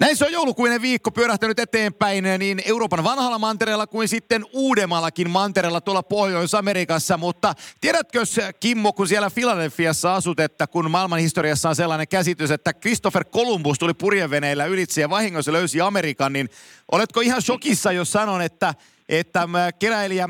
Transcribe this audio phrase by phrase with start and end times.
[0.00, 5.80] Näin se on joulukuinen viikko pyörähtänyt eteenpäin niin Euroopan vanhalla mantereella kuin sitten uudemmallakin mantereella
[5.80, 7.16] tuolla Pohjois-Amerikassa.
[7.16, 8.22] Mutta tiedätkö
[8.60, 13.78] Kimmo, kun siellä Filadelfiassa asut, että kun maailman historiassa on sellainen käsitys, että Christopher Columbus
[13.78, 16.48] tuli purjeveneillä ylitse ja vahingossa löysi Amerikan, niin
[16.92, 18.74] oletko ihan shokissa, jos sanon, että,
[19.08, 20.28] että keräilijä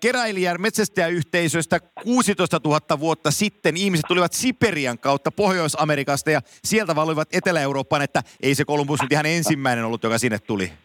[0.00, 8.02] keräilijän metsästäjäyhteisöstä 16 000 vuotta sitten ihmiset tulivat Siperian kautta Pohjois-Amerikasta ja sieltä valuivat Etelä-Eurooppaan,
[8.02, 10.72] että ei se Kolumbus nyt ihan ensimmäinen ollut, joka sinne tuli.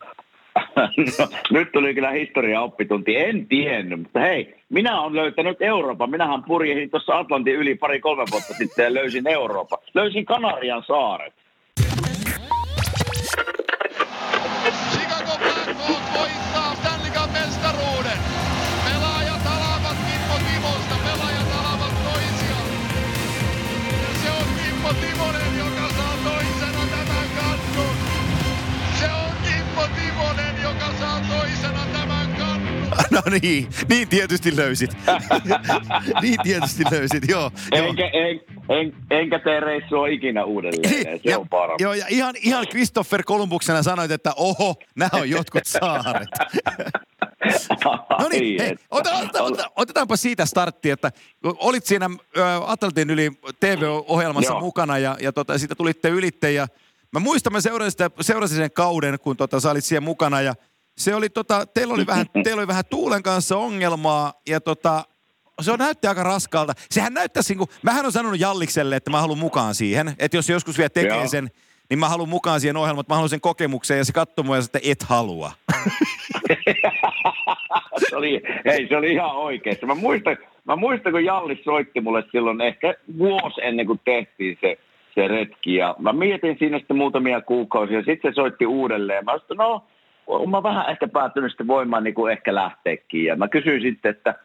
[1.20, 3.18] No, nyt tuli kyllä historia oppitunti.
[3.18, 6.10] En tiennyt, mutta hei, minä olen löytänyt Euroopan.
[6.10, 9.80] Minähän purjehin tuossa Atlantin yli pari-kolme vuotta sitten ja löysin Euroopan.
[9.94, 11.34] Löysin Kanarian saaret.
[33.12, 34.98] No niin, niin tietysti löysit.
[36.22, 37.52] niin tietysti löysit, joo.
[37.72, 41.84] Enkä, en, en, enkä tee reissua ikinä uudelleen, se ja, on parempi.
[41.84, 46.30] Joo, ja ihan, ihan Christopher Kolumbuksena sanoit, että oho, nämä on jotkut saaret.
[48.22, 49.30] no niin, hei, otetaan,
[49.76, 51.12] otetaanpa siitä startti, että
[51.44, 52.10] olit siinä
[52.66, 54.60] Atlantin yli TV-ohjelmassa Joo.
[54.60, 56.68] mukana ja, ja tota, siitä tulitte ylitte ja
[57.12, 60.56] mä muistan, mä seurasin, seurasin sen kauden, kun tota, sä olit siellä mukana ja
[60.98, 65.04] se oli tota, teillä oli vähän, teillä oli vähän tuulen kanssa ongelmaa ja tota,
[65.62, 66.74] se on näytti aika raskalta.
[66.92, 70.50] Sehän näyttäisi, niin kuin, mähän on sanonut Jallikselle, että mä haluan mukaan siihen, että jos
[70.50, 71.28] joskus vielä tekee Joo.
[71.28, 71.50] sen,
[71.90, 74.58] niin mä haluan mukaan siihen ohjelmaan, että mä haluan sen kokemukseen ja se katsoo mua
[74.58, 75.52] että et halua.
[78.10, 79.78] se oli, ei, se oli ihan oikein.
[79.86, 84.78] Mä muistan, mä muistan, kun Jallis soitti mulle silloin ehkä vuosi ennen kuin tehtiin se,
[85.16, 85.76] se retki.
[85.76, 88.04] Ja mä mietin siinä sitten muutamia kuukausia.
[88.04, 89.26] Sitten se soitti uudelleen.
[89.26, 89.84] Mä sanoin, no
[90.50, 93.26] mä vähän ehkä päättynyt sitten voimaan niin kuin ehkä lähteekin.
[93.26, 94.36] Ja mä kysyin sitten, että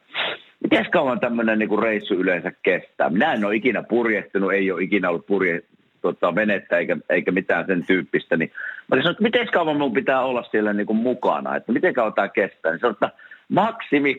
[0.62, 3.10] miten kauan tämmöinen niin kuin reissu yleensä kestää.
[3.10, 5.62] Minä en ole ikinä purjehtunut, ei ole ikinä ollut purje,
[6.02, 8.36] tota, venettä eikä, eikä mitään sen tyyppistä.
[8.36, 8.52] Niin
[8.88, 12.14] mä sanoin, että miten kauan mun pitää olla siellä niin kuin mukana, että miten kauan
[12.14, 12.72] tämä kestää.
[12.72, 13.10] Niin sanoin, että
[13.48, 14.18] maksimi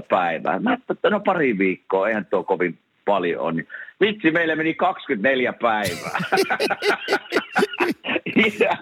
[0.00, 0.58] 15-16 päivää.
[0.58, 3.56] Mä ajattelin, että no pari viikkoa, eihän tuo kovin paljon on.
[3.56, 3.68] Niin
[4.00, 6.18] vitsi, meillä meni 24 päivää.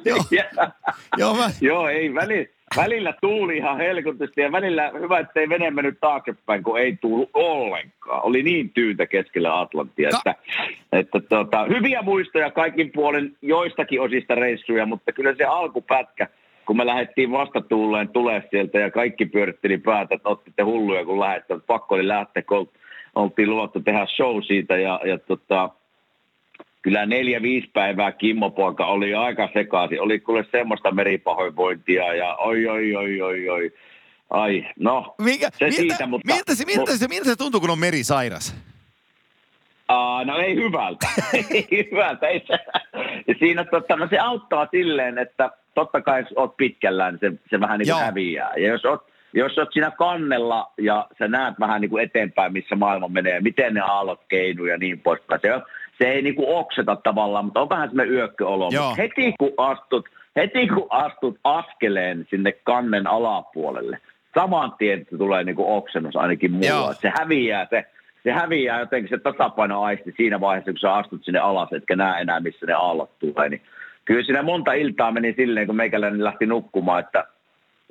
[0.04, 0.18] Joo.
[1.16, 1.50] Joo, mä...
[1.60, 6.62] Joo, ei välillä, välillä tuuli ihan helkutusti ja välillä hyvä, että ei vene mennyt taaksepäin,
[6.62, 8.22] kun ei tullut ollenkaan.
[8.22, 10.34] Oli niin tyyntä keskellä Atlanttia, Ka- että,
[10.92, 16.28] että tota, hyviä muistoja kaikin puolen joistakin osista reissuja, mutta kyllä se alkupätkä,
[16.66, 21.58] kun me lähdettiin vastatuuleen tulee sieltä ja kaikki pyöritteli päätä, että otitte hulluja, kun lähdette,
[21.66, 22.68] pakko oli lähteä, kun
[23.14, 25.70] oltiin luvattu tehdä show siitä ja, ja tota,
[26.84, 30.00] kyllä neljä-viisi päivää Kimmo poika oli aika sekaisin.
[30.00, 33.72] Oli kuule semmoista meripahoinvointia ja oi, oi, oi, oi, oi.
[34.30, 36.34] Ai, no, Mikä, se miltä, siitä, mutta...
[36.34, 38.56] Miltä se, miltä, se, miltä se tuntuu, kun on merisairas?
[39.92, 41.06] Uh, no ei hyvältä.
[41.50, 42.28] ei hyvältä.
[42.28, 42.58] Ei se,
[43.38, 47.60] siinä totta, no se auttaa silleen, että totta kai jos oot pitkällään, niin se, se
[47.60, 48.52] vähän niin kuin häviää.
[48.56, 52.76] Ja jos oot, jos oot siinä kannella ja sä näet vähän niin kuin eteenpäin, missä
[52.76, 55.40] maailma menee, miten ne aallot keinuu ja niin poispäin.
[55.40, 55.48] Se,
[55.98, 58.64] se ei niin kuin okseta tavallaan, mutta on vähän semmoinen yökköolo.
[58.64, 63.98] Mutta heti kun astut, heti kun astut askeleen sinne kannen alapuolelle,
[64.34, 66.94] saman tien tulee niin kuin oksennus ainakin mulla.
[66.94, 67.84] Se häviää, se,
[68.22, 72.40] se häviää jotenkin se tasapainoaisti siinä vaiheessa, kun sä astut sinne alas, etkä näe enää,
[72.40, 73.48] missä ne aallot tulee.
[73.48, 73.62] Niin
[74.04, 77.24] kyllä siinä monta iltaa meni silleen, kun meikäläinen lähti nukkumaan, että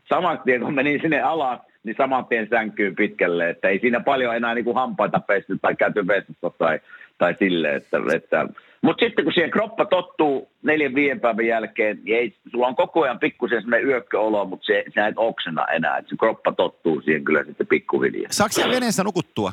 [0.10, 4.36] saman tien kun menin sinne alas, niin saman tien sänkyy pitkälle, että ei siinä paljon
[4.36, 6.80] enää niin kuin hampaita pesty tai käyty vessassa tai,
[7.18, 8.48] tai silleen, että, että
[8.82, 13.02] mutta sitten kun siihen kroppa tottuu neljän viiden päivän jälkeen, niin ei, sulla on koko
[13.02, 15.98] ajan pikkusen semmoinen yökköolo, mutta se, sä et oksena enää.
[15.98, 18.32] Että se kroppa tottuu siihen kyllä sitten pikkuhiljaa.
[18.32, 19.52] Saako siellä veneessä nukuttua?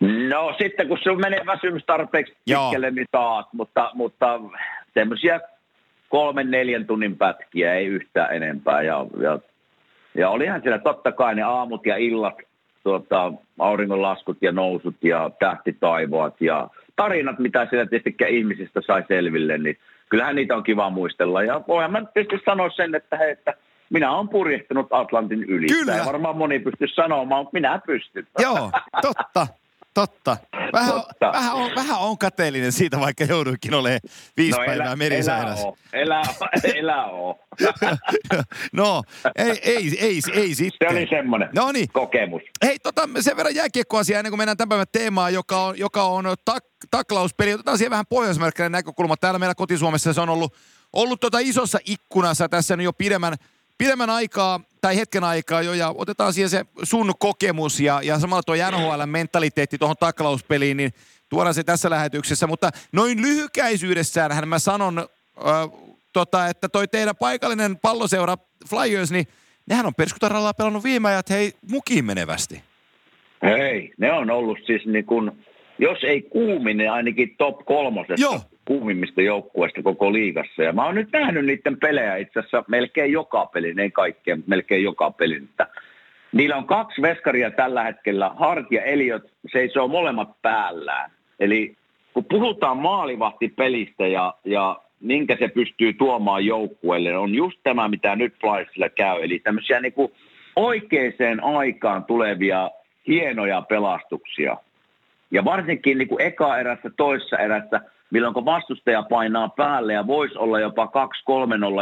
[0.00, 4.40] No sitten kun sun menee väsymys tarpeeksi pitkälle, niin taas, mutta, mutta
[4.94, 5.40] semmoisia
[6.08, 8.82] kolmen, neljän tunnin pätkiä, ei yhtään enempää.
[8.82, 9.38] Ja, ja,
[10.14, 12.34] ja olihan siellä totta kai ne aamut ja illat,
[12.88, 19.78] tuota, auringonlaskut ja nousut ja tähtitaivaat ja tarinat, mitä siellä tietysti ihmisistä sai selville, niin
[20.08, 21.42] kyllähän niitä on kiva muistella.
[21.42, 23.54] Ja voihan mä tietysti sanoa sen, että, he, että
[23.90, 25.66] minä olen purjehtunut Atlantin yli.
[25.66, 25.94] Kyllä.
[25.94, 28.26] Ei varmaan moni pysty sanomaan, mutta minä pystyn.
[28.38, 28.70] Joo,
[29.02, 29.46] totta.
[29.98, 30.36] Totta.
[30.72, 31.32] Vähän, Totta.
[31.32, 34.00] Vähän, on, vähän on kateellinen siitä, vaikka jouduinkin olemaan
[34.36, 35.68] viisi no, päivää merisairassa.
[35.92, 36.22] Elä,
[36.74, 37.38] elä oo.
[38.72, 39.02] no,
[39.36, 40.88] ei, ei, ei, ei sitten.
[40.90, 41.88] Se oli semmoinen no niin.
[41.92, 42.42] kokemus.
[42.64, 46.24] Hei, tota, sen verran jääkiekkoasia ennen kuin mennään tämän päivän teemaan, joka on, joka on
[46.44, 47.52] tak, taklauspeli.
[47.54, 49.16] Otetaan siihen vähän pohjoismerkkinen näkökulma.
[49.16, 50.54] Täällä meillä kotisuomessa se on ollut,
[50.92, 53.34] ollut tota isossa ikkunassa tässä jo pidemmän,
[53.78, 58.42] pidemmän aikaa tai hetken aikaa jo ja otetaan siihen se sun kokemus ja, ja samalla
[58.42, 60.90] tuo NHL-mentaliteetti tuohon taklauspeliin, niin
[61.28, 62.46] tuodaan se tässä lähetyksessä.
[62.46, 65.04] Mutta noin lyhykäisyydessään mä sanon, äh,
[66.12, 68.36] tota, että toi teidän paikallinen palloseura
[68.70, 69.26] Flyers, niin
[69.66, 72.62] nehän on perskutaralla pelannut viime ajat, hei, mukiin menevästi.
[73.42, 75.30] Hei, ne on ollut siis niin kuin,
[75.78, 78.22] jos ei kuumin, niin ainakin top kolmosesta.
[78.22, 80.62] Joo kuumimmista joukkueista koko liigassa.
[80.62, 84.48] Ja mä oon nyt nähnyt niiden pelejä itse asiassa melkein joka peli, ei kaikkea, mutta
[84.50, 85.36] melkein joka peli.
[85.36, 85.66] Että
[86.32, 89.22] niillä on kaksi veskaria tällä hetkellä, Hart ja Eliot
[89.52, 91.10] seisoo molemmat päällään.
[91.40, 91.76] Eli
[92.14, 98.34] kun puhutaan maalivahtipelistä ja, ja minkä se pystyy tuomaan joukkueelle, on just tämä, mitä nyt
[98.40, 99.22] Flysilla käy.
[99.22, 100.12] Eli tämmöisiä niin kuin
[100.56, 102.70] oikeaan aikaan tulevia
[103.06, 104.56] hienoja pelastuksia.
[105.30, 110.38] Ja varsinkin niin kuin eka erässä, toisessa erässä– milloin kun vastustaja painaa päälle ja voisi
[110.38, 110.90] olla jopa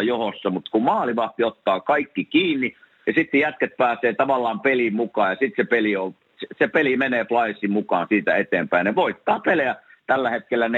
[0.01, 2.77] 2-3-0 johossa, mutta kun maalivahti ottaa kaikki kiinni
[3.07, 6.15] ja sitten jätket pääsee tavallaan peliin mukaan ja sitten se peli, on,
[6.59, 8.85] se peli menee Flysin mukaan siitä eteenpäin.
[8.85, 9.77] Ne voittaa pelejä
[10.07, 10.71] tällä hetkellä 4-1,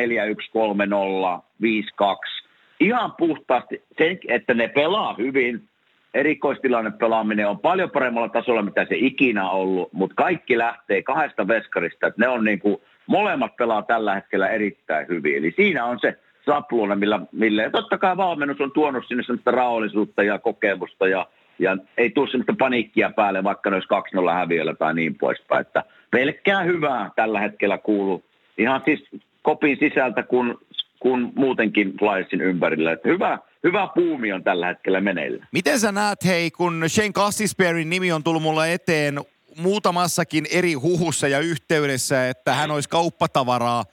[1.39, 2.49] 3-0, 5-2.
[2.81, 5.69] Ihan puhtaasti sen, että ne pelaa hyvin,
[6.15, 12.07] erikoistilanne pelaaminen on paljon paremmalla tasolla, mitä se ikinä ollut, mutta kaikki lähtee kahdesta veskarista,
[12.07, 15.37] että ne on niin kuin molemmat pelaa tällä hetkellä erittäin hyvin.
[15.37, 20.23] Eli siinä on se sapluuna, millä, millä totta kai valmennus on tuonut sinne sellaista raollisuutta
[20.23, 21.27] ja kokemusta ja,
[21.59, 23.89] ja ei tule sellaista paniikkia päälle, vaikka ne olisi
[24.31, 25.61] 2-0 häviöllä tai niin poispäin.
[25.61, 28.25] Että pelkkää hyvää tällä hetkellä kuuluu
[28.59, 29.09] ihan siis
[29.43, 30.55] kopin sisältä kuin
[31.01, 32.93] kun muutenkin Flyersin ympärillä.
[32.93, 35.47] Että hyvä, hyvä puumi on tällä hetkellä meneillä.
[35.53, 39.21] Miten sä näet, hei, kun Shane Cassisberryn nimi on tullut mulle eteen
[39.57, 43.85] muutamassakin eri huhussa ja yhteydessä, että hän olisi kauppatavaraa,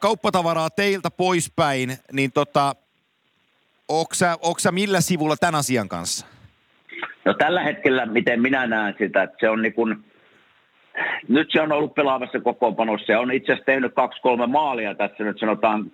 [0.00, 2.74] kauppatavaraa teiltä poispäin, niin tota,
[3.88, 6.26] onko sä, millä sivulla tämän asian kanssa?
[7.24, 10.04] No tällä hetkellä, miten minä näen sitä, että se on niin kuin,
[11.28, 15.38] nyt se on ollut pelaavassa kokoonpanossa ja on itse asiassa tehnyt kaksi-kolme maalia tässä nyt
[15.38, 15.92] sanotaan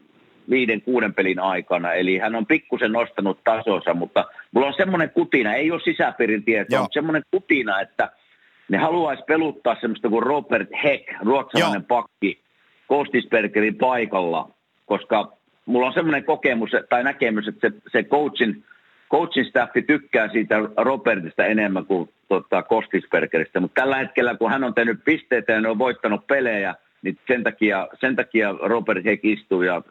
[0.51, 1.93] viiden, kuuden pelin aikana.
[1.93, 6.81] Eli hän on pikkusen nostanut tasonsa, mutta mulla on semmoinen kutina, ei ole sisäpiirin tietoa,
[6.81, 8.11] mutta semmoinen kutina, että–
[8.69, 12.01] ne haluaisi peluttaa semmoista kuin Robert Heck, ruotsalainen Joo.
[12.01, 12.41] pakki,
[12.87, 14.51] Kostisbergerin paikalla,
[14.87, 15.33] koska
[15.67, 18.65] mulla on semmoinen kokemus tai näkemys, että se, se coachin,
[19.11, 24.75] coachin staffi tykkää siitä Robertista enemmän kuin tota, Kostisbergeristä, mutta tällä hetkellä kun hän on
[24.75, 29.63] tehnyt pisteitä ja ne on voittanut pelejä, niin sen takia, sen takia Robert Heck istuu
[29.63, 29.83] ja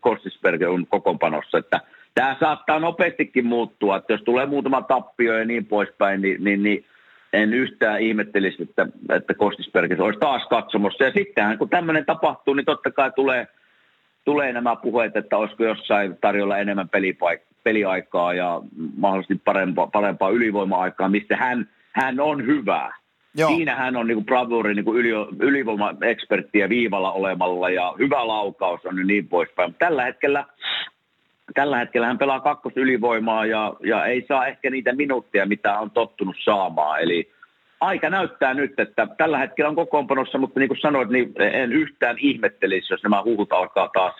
[0.00, 1.80] Kostisberger on kokoonpanossa, että
[2.14, 6.84] tämä saattaa nopeastikin muuttua, että jos tulee muutama tappio ja niin poispäin, niin, niin, niin
[7.34, 8.86] en yhtään ihmettelisi, että,
[9.16, 11.04] että Kostisbergis olisi taas katsomossa.
[11.04, 13.46] Ja sittenhän kun tämmöinen tapahtuu, niin totta kai tulee,
[14.24, 18.60] tulee nämä puheet, että olisiko jossain tarjolla enemmän pelipaik- peliaikaa ja
[18.96, 22.92] mahdollisesti parempaa, parempaa ylivoima-aikaa, missä hän, hän on hyvä.
[23.36, 23.48] Joo.
[23.48, 25.10] Siinä hän on niin bravuri niin yli,
[25.40, 29.74] ylivoima-eksperttiä viivalla olemalla ja hyvä laukaus on niin poispäin.
[29.78, 30.44] Tällä hetkellä
[31.54, 35.90] tällä hetkellä hän pelaa kakkos ylivoimaa ja, ja ei saa ehkä niitä minuutteja, mitä on
[35.90, 37.00] tottunut saamaan.
[37.00, 37.30] Eli
[37.80, 42.16] aika näyttää nyt, että tällä hetkellä on kokoonpanossa, mutta niin kuin sanoit, niin en yhtään
[42.18, 44.14] ihmettelisi, jos nämä huhut alkaa taas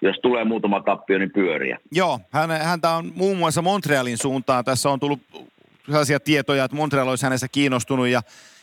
[0.00, 1.78] jos tulee muutama tappio, niin pyöriä.
[1.92, 4.64] Joo, hän, häntä on muun muassa Montrealin suuntaan.
[4.64, 5.20] Tässä on tullut
[5.86, 8.08] sellaisia tietoja, että Montreal olisi hänestä kiinnostunut.
[8.08, 8.22] Ja,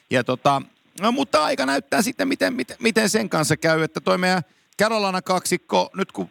[0.10, 0.62] ja tota,
[1.02, 3.84] no, mutta aika näyttää sitten, miten, miten, miten sen kanssa käy.
[3.84, 4.42] Että toi meidän
[4.82, 6.30] Carolina kaksikko, nyt kun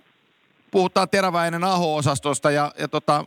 [0.72, 3.24] puhutaan teräväinen Aho-osastosta ja, ja tota,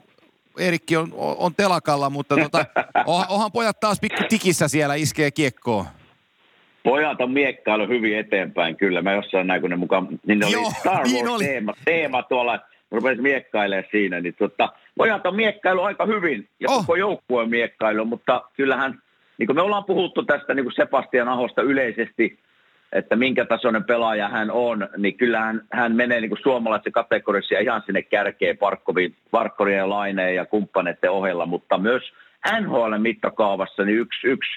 [0.59, 2.65] Erikki on, on telakalla, mutta tota,
[3.29, 5.85] onhan pojat taas pikku tikissä siellä iskee kiekkoon.
[6.83, 9.01] Pojat on miekkailu hyvin eteenpäin, kyllä.
[9.01, 11.45] Mä jossain näin, kun ne mukaan, niin ne Joo, oli Star Wars niin oli.
[11.45, 12.59] Teema, teema tuolla,
[12.91, 16.77] rupesin miekkailemaan siinä, niin tota, pojat on miekkailu aika hyvin, ja oh.
[16.77, 19.01] koko joukkue on miekkailu, mutta kyllähän,
[19.37, 22.39] niin kuin me ollaan puhuttu tästä niin kuin Sebastian Ahosta yleisesti,
[22.91, 27.83] että minkä tasoinen pelaaja hän on, niin kyllähän hän menee niin kuin suomalaisen kategoriassa ihan
[27.85, 29.15] sinne kärkeen Parkkovin,
[29.77, 32.03] ja Laineen ja kumppaneiden ohella, mutta myös
[32.61, 34.51] NHL mittakaavassa niin yksi, yksi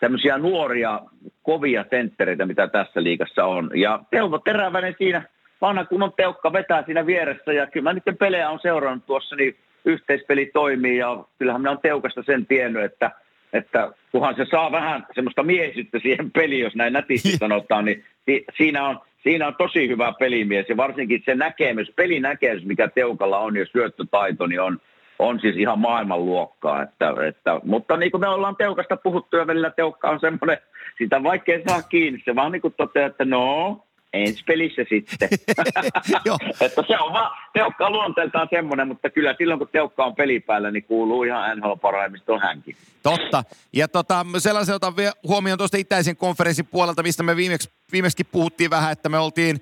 [0.00, 1.00] tämmöisiä nuoria,
[1.42, 3.70] kovia senttereitä, mitä tässä liigassa on.
[3.74, 5.22] Ja Teuvo Teräväinen siinä,
[5.60, 9.56] vanha kunnon teukka vetää siinä vieressä, ja kyllä mä niiden pelejä on seurannut tuossa, niin
[9.84, 13.10] yhteispeli toimii, ja kyllähän minä on teukasta sen tiennyt, että
[13.52, 18.44] että kunhan se saa vähän semmoista miehisyyttä siihen peliin, jos näin nätisti sanotaan, niin si-
[18.56, 23.56] siinä on, siinä on tosi hyvä pelimies ja varsinkin se näkemys, pelinäkemys, mikä Teukalla on
[23.56, 24.78] ja syöttötaito, niin on,
[25.18, 26.82] on siis ihan maailmanluokkaa.
[26.82, 30.58] Että, että, mutta niin kuin me ollaan Teukasta puhuttu ja välillä Teukka on semmoinen,
[30.98, 32.22] sitä vaikea saa kiinni.
[32.24, 35.28] Se vaan niin kuin toteaa, että no, ensi pelissä sitten.
[36.60, 40.70] että se on vaan, Teukka on luonteeltaan semmoinen, mutta kyllä silloin kun Teukka on pelipäällä,
[40.70, 42.76] niin kuuluu ihan NHL parhaimmista hänkin.
[43.02, 43.44] Totta.
[43.72, 48.70] Ja tota, sellaisen otan vielä huomioon tuosta itäisen konferenssin puolelta, mistä me viimeksi, viimeksi puhuttiin
[48.70, 49.60] vähän, että me oltiin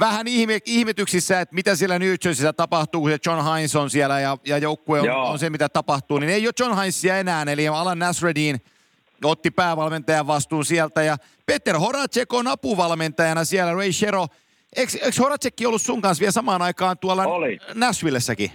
[0.00, 4.20] vähän ihme, ihmetyksissä, että mitä siellä New Jerseyssä tapahtuu, kun se John Hines on siellä
[4.20, 6.18] ja, ja joukkue on, on, se, mitä tapahtuu.
[6.18, 8.60] Niin ei ole John Hinesia enää, eli Alan Nasreddin–
[9.24, 11.16] otti päävalmentajan vastuun sieltä ja
[11.48, 14.26] Peter Horacek on apuvalmentajana siellä, Ray Shero.
[14.76, 17.58] Eikö, Horacekki ollut sun kanssa vielä samaan aikaan tuolla oli.
[17.74, 18.50] Nashvillessäkin?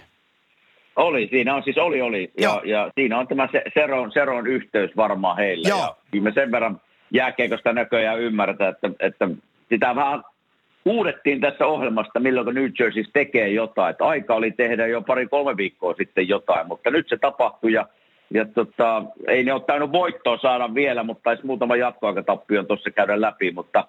[0.95, 2.31] Oli, siinä on siis oli, oli.
[2.37, 5.69] Ja, ja siinä on tämä Seron, Seron yhteys varmaan heillä.
[5.69, 5.79] Joo.
[5.79, 6.81] Ja kyllä me sen verran
[7.11, 9.29] jääkeikosta näköjään ymmärtää, että, että
[9.69, 10.23] sitä vähän
[10.85, 13.91] huudettiin tässä ohjelmasta, milloin New Jersey tekee jotain.
[13.91, 17.87] Että aika oli tehdä jo pari-kolme viikkoa sitten jotain, mutta nyt se tapahtui ja–
[18.33, 23.21] ja tota, ei ne ole tainnut voittoa saada vielä, mutta taisi muutama jatkoaikatappion tuossa käydä
[23.21, 23.87] läpi, mutta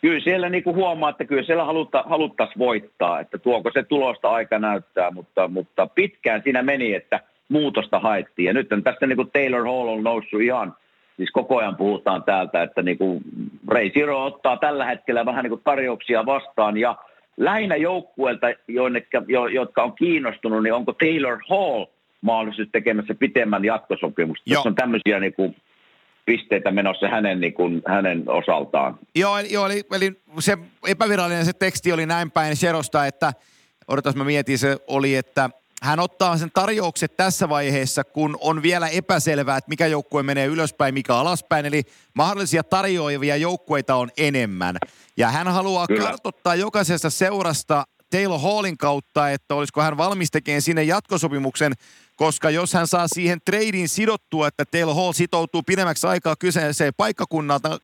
[0.00, 4.28] kyllä siellä niin kuin huomaa, että kyllä siellä halutta, haluttaisiin voittaa, että tuoko se tulosta
[4.28, 8.46] aika näyttää, mutta, mutta pitkään siinä meni, että muutosta haettiin.
[8.46, 10.74] Ja nyt tästä niin kuin Taylor Hall on noussut ihan,
[11.16, 13.20] siis koko ajan puhutaan täältä, että niin kuin
[13.68, 16.96] Ray Zero ottaa tällä hetkellä vähän niin kuin tarjouksia vastaan ja
[17.36, 18.46] lähinnä joukkueelta,
[19.52, 21.84] jotka on kiinnostunut, niin onko Taylor Hall–
[22.20, 24.42] mahdollisuus tekemässä pitemmän jatkosopimusta.
[24.46, 24.58] Joo.
[24.58, 25.56] Tässä on tämmöisiä niin kuin,
[26.26, 28.98] pisteitä menossa hänen, niin kuin, hänen osaltaan.
[29.14, 33.32] Joo, joo eli, eli, se epävirallinen se teksti oli näin päin Serosta, että
[33.88, 35.50] odotas mä mietin, se oli, että
[35.82, 40.94] hän ottaa sen tarjoukset tässä vaiheessa, kun on vielä epäselvää, että mikä joukkue menee ylöspäin,
[40.94, 41.66] mikä alaspäin.
[41.66, 41.82] Eli
[42.14, 44.76] mahdollisia tarjoavia joukkueita on enemmän.
[45.16, 46.04] Ja hän haluaa Kyllä.
[46.04, 51.72] kartoittaa jokaisesta seurasta Taylor Hallin kautta, että olisiko hän valmis tekemään sinne jatkosopimuksen
[52.20, 56.92] koska jos hän saa siihen treidin sidottua, että Taylor Hall sitoutuu pidemmäksi aikaa kyseiseen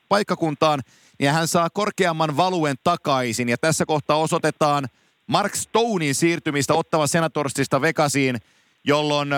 [0.08, 0.80] paikkakuntaan,
[1.18, 3.48] niin hän saa korkeamman valuen takaisin.
[3.48, 4.84] Ja tässä kohtaa osoitetaan
[5.26, 8.36] Mark Stonein siirtymistä ottava Senatorstista Vegasiin,
[8.84, 9.28] jolloin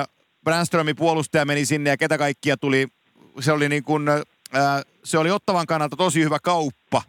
[0.44, 2.88] Brandströmin puolustaja meni sinne ja ketä kaikkia tuli.
[3.40, 4.24] Se oli, niin kuin, äh,
[5.04, 7.02] se oli ottavan kannalta tosi hyvä kauppa,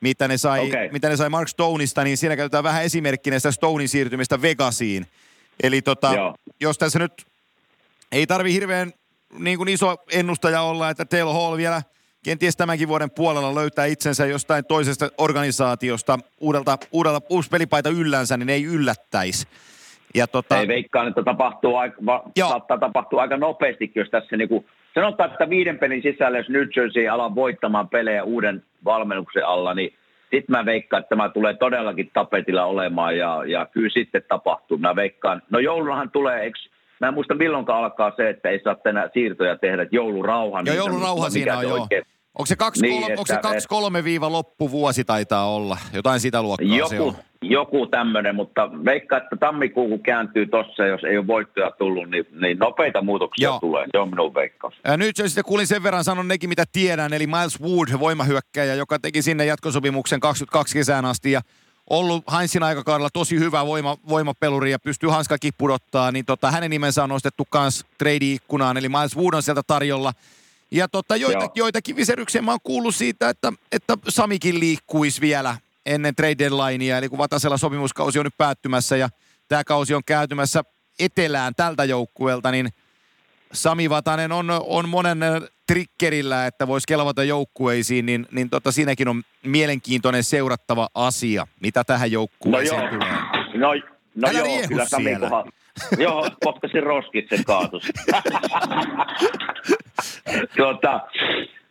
[0.00, 0.88] mitä ne sai, okay.
[0.92, 5.06] mitä ne sai Mark Stoneista, niin siinä käytetään vähän esimerkkinä sitä Stonein siirtymistä Vegasiin.
[5.62, 7.12] Eli tota, jos tässä nyt
[8.12, 8.92] ei tarvi hirveän
[9.38, 11.82] niin kuin iso ennustaja olla, että Taylor Hall vielä
[12.24, 18.48] kenties tämänkin vuoden puolella löytää itsensä jostain toisesta organisaatiosta uudelta, uudelta uusi pelipaita yllänsä, niin
[18.48, 19.48] ei yllättäisi.
[20.14, 20.60] Ja tota...
[20.60, 25.30] Ei veikkaan, että tapahtuu aika, va, saattaa tapahtua aika nopeasti, jos tässä niin kuin, sanotaan,
[25.30, 29.94] että viiden pelin sisällä, jos New Jersey alaa voittamaan pelejä uuden valmennuksen alla, niin
[30.30, 34.78] sitten mä veikkaan, että tämä tulee todellakin tapetilla olemaan ja, ja kyllä sitten tapahtuu.
[34.78, 36.58] Mä veikkaan, no joulunahan tulee, eikö
[37.00, 40.62] Mä en muista milloin alkaa se, että ei saa tänä siirtoja tehdä, että joulurauha.
[40.66, 41.82] Joo, joulurauha siinä on, joo.
[41.82, 42.02] Oikein.
[42.38, 45.78] Onko se kaksi, niin, kolme, että, onko se kaksi kolme viiva loppuvuosi taitaa olla?
[45.92, 47.14] Jotain sitä luokkaa joku, se on.
[47.50, 52.26] Joku tämmöinen, mutta veikka, että tammikuu kun kääntyy tossa, jos ei ole voittoja tullut, niin,
[52.40, 53.60] niin nopeita muutoksia Joo.
[53.60, 53.86] tulee.
[53.92, 54.74] Se on minun veikkaus.
[54.84, 58.98] Ja nyt sitten kuulin sen verran sanon nekin, mitä tiedän, eli Miles Wood, voimahyökkäjä, joka
[58.98, 61.40] teki sinne jatkosopimuksen 22 kesään asti ja
[61.90, 67.02] ollut Heinzin aikakaudella tosi hyvä voima, voimapeluri ja pystyy hanskakin pudottaa, niin tota, hänen nimensä
[67.02, 70.12] on nostettu kans trade-ikkunaan, eli Miles Wood on sieltä tarjolla.
[70.70, 76.14] Ja tota, joita, joitakin viseryksiä mä oon kuullut siitä, että, että Samikin liikkuisi vielä ennen
[76.14, 79.08] trade deadlinea, eli kun Vatasella sopimuskausi on nyt päättymässä ja
[79.48, 80.62] tämä kausi on käytymässä
[80.98, 82.68] etelään tältä joukkueelta, niin
[83.52, 85.18] Sami Vatanen on, on monen
[85.66, 92.12] trikkerillä, että voisi kelvata joukkueisiin, niin, niin tota, siinäkin on mielenkiintoinen seurattava asia, mitä tähän
[92.12, 93.12] joukkueeseen no tulee.
[93.54, 93.68] No,
[94.14, 95.52] no Älä joo, kyllä Sami kohan,
[95.98, 97.82] Joo, potkasin roskit sen kaatus.
[100.56, 101.00] tuota,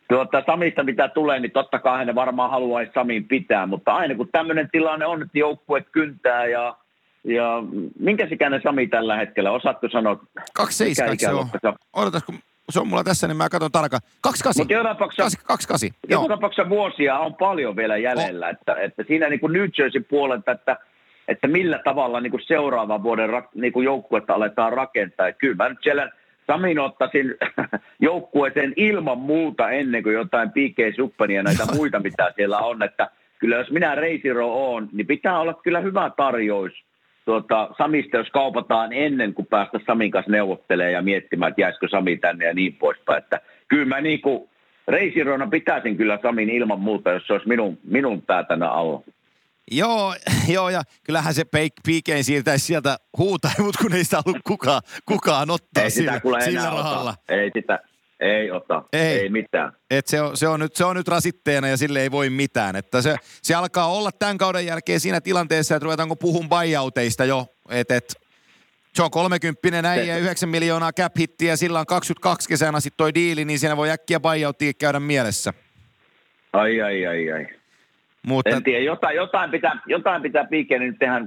[0.08, 4.28] tuota, Samista mitä tulee, niin totta kai hän varmaan haluaisi Samin pitää, mutta aina kun
[4.32, 6.76] tämmöinen tilanne on, että joukkue kyntää ja,
[7.24, 7.62] ja
[7.98, 10.18] minkä ikäinen Sami tällä hetkellä, osaatko sanoa?
[10.54, 11.74] 27 se on.
[11.92, 12.32] Odotatko,
[12.70, 14.02] se on mulla tässä, niin mä katson tarkkaan.
[14.20, 14.60] 28.
[14.60, 18.52] Mutta joka tapauksessa, 28, joka tapauksessa vuosia on paljon vielä jäljellä, oh.
[18.52, 20.76] että, että siinä niin kuin New Jersey puolelta, että,
[21.28, 25.28] että millä tavalla niin kuin seuraavan vuoden niin kuin joukkuetta aletaan rakentaa.
[25.28, 26.10] Että kyllä mä nyt siellä
[26.46, 27.34] Samin ottaisin
[28.00, 32.82] joukkueeseen ilman muuta ennen kuin jotain PK Suppenia ja näitä muita, mitä siellä on.
[32.82, 36.72] Että kyllä jos minä Reisiro on, niin pitää olla kyllä hyvä tarjous
[37.26, 42.16] tuota, Samista, jos kaupataan ennen kuin päästä Samin kanssa neuvottelemaan ja miettimään, että jäisikö Sami
[42.16, 43.18] tänne ja niin poispäin.
[43.18, 44.50] Että kyllä mä niinku,
[44.88, 49.02] reisirona pitäisin kyllä Samin ilman muuta, jos se olisi minun, minun päätänä alla.
[49.70, 50.14] Joo,
[50.54, 51.44] joo, ja kyllähän se
[51.84, 56.70] Piikein siirtäisi sieltä huutaa, mutta kun ei sitä ollut kukaan, kukaan ottaa ei sillä, sillä
[56.70, 57.10] rahalla.
[57.10, 57.34] Ota.
[57.34, 57.78] Ei sitä,
[58.20, 59.72] ei ota, ei, ei mitään.
[59.90, 62.76] Et se, on, se, on nyt, se on nyt rasitteena ja sille ei voi mitään.
[62.76, 67.46] Että se, se alkaa olla tämän kauden jälkeen siinä tilanteessa, että ruvetaanko puhun buyouteista jo.
[67.70, 68.14] Et, et,
[68.94, 73.14] se on 30 näin ja 9 miljoonaa cap hittiä, sillä on 22 kesänä sitten toi
[73.14, 75.52] diili, niin siinä voi äkkiä buyouttia käydä mielessä.
[76.52, 77.46] Ai, ai, ai, ai.
[78.26, 78.56] Mutta...
[78.56, 81.20] En tiedä, jotain, jotain pitää, jotain pitää Piikenin nyt tehdä,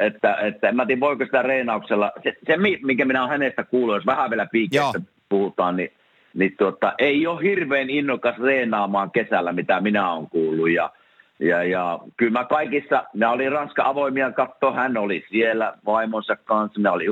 [0.00, 3.96] että, että en mä tiedä, voiko sitä reenauksella, se, se minkä minä olen hänestä kuullut,
[3.96, 5.92] jos vähän vielä Piikeistä puhutaan, niin,
[6.34, 10.70] niin tuota, ei ole hirveän innokas reenaamaan kesällä, mitä minä olen kuullut.
[10.70, 10.90] Ja,
[11.38, 16.80] ja, ja kyllä mä kaikissa, ne oli Ranska avoimia katto, hän oli siellä vaimonsa kanssa,
[16.80, 17.08] ne oli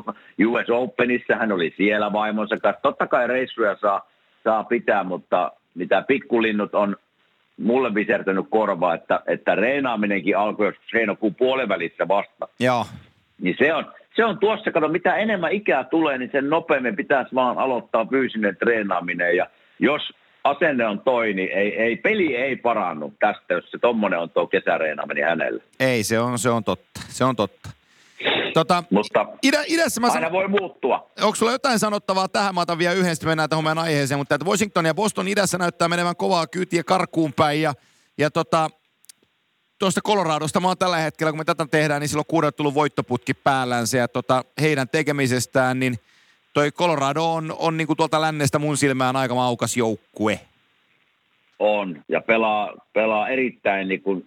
[0.47, 2.83] US Openissa, hän oli siellä vaimonsa kanssa.
[2.83, 4.11] Totta kai reissuja saa,
[4.45, 6.97] saa pitää, mutta mitä pikkulinnut on
[7.62, 12.49] mulle visertänyt korva, että, että reenaaminenkin alkoi joskus heinäkuun puolivälissä vasta.
[12.61, 12.87] Joo.
[13.40, 17.35] Niin se on, se on tuossa, kato, mitä enemmän ikää tulee, niin sen nopeammin pitäisi
[17.35, 19.37] vaan aloittaa fyysinen treenaaminen.
[19.37, 19.47] Ja
[19.78, 20.02] jos
[20.45, 24.47] asenne on toi, niin ei, ei, peli ei parannu tästä, jos se tommonen on tuo
[24.47, 25.62] kesäreenaaminen hänelle.
[25.81, 27.00] Ei, se on, se on totta.
[27.09, 27.82] Se on totta.
[28.54, 30.32] Tota, mutta idä, idässä mä aina san...
[30.32, 31.11] voi muuttua.
[31.21, 32.54] Onko sulla jotain sanottavaa tähän?
[32.54, 36.16] Mä otan vielä yhden, mennään tähän aiheeseen, mutta että Washington ja Boston idässä näyttää menevän
[36.16, 37.75] kovaa kyytiä karkuun päin ja,
[38.18, 38.71] ja tota,
[39.78, 43.35] tuosta Coloradosta mä oon tällä hetkellä, kun me tätä tehdään, niin silloin kuudet tullut voittoputki
[43.35, 45.94] päällänsä ja tota, heidän tekemisestään, niin
[46.54, 50.40] toi Colorado on, on niin kuin tuolta lännestä mun silmään aika maukas joukkue.
[51.59, 54.26] On, ja pelaa, pelaa erittäin niin kuin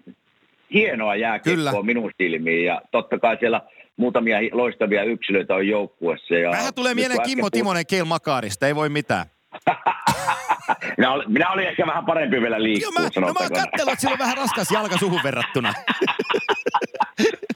[0.74, 3.62] hienoa jääkiekkoa minun silmiin, ja totta kai siellä–
[3.98, 6.36] muutamia loistavia yksilöitä on joukkuessa.
[6.36, 9.35] Ja Vähän tulee mieleen Kimmo Timonen Keil Makarista, ei voi mitään.
[10.98, 13.94] minä, olin, minä olin ehkä vähän parempi vielä liikkuu, Joo, mä, no mä oon kattellut,
[13.94, 15.74] että sillä on vähän raskas jalka suhun verrattuna.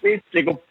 [0.03, 0.61] Vitsi, kun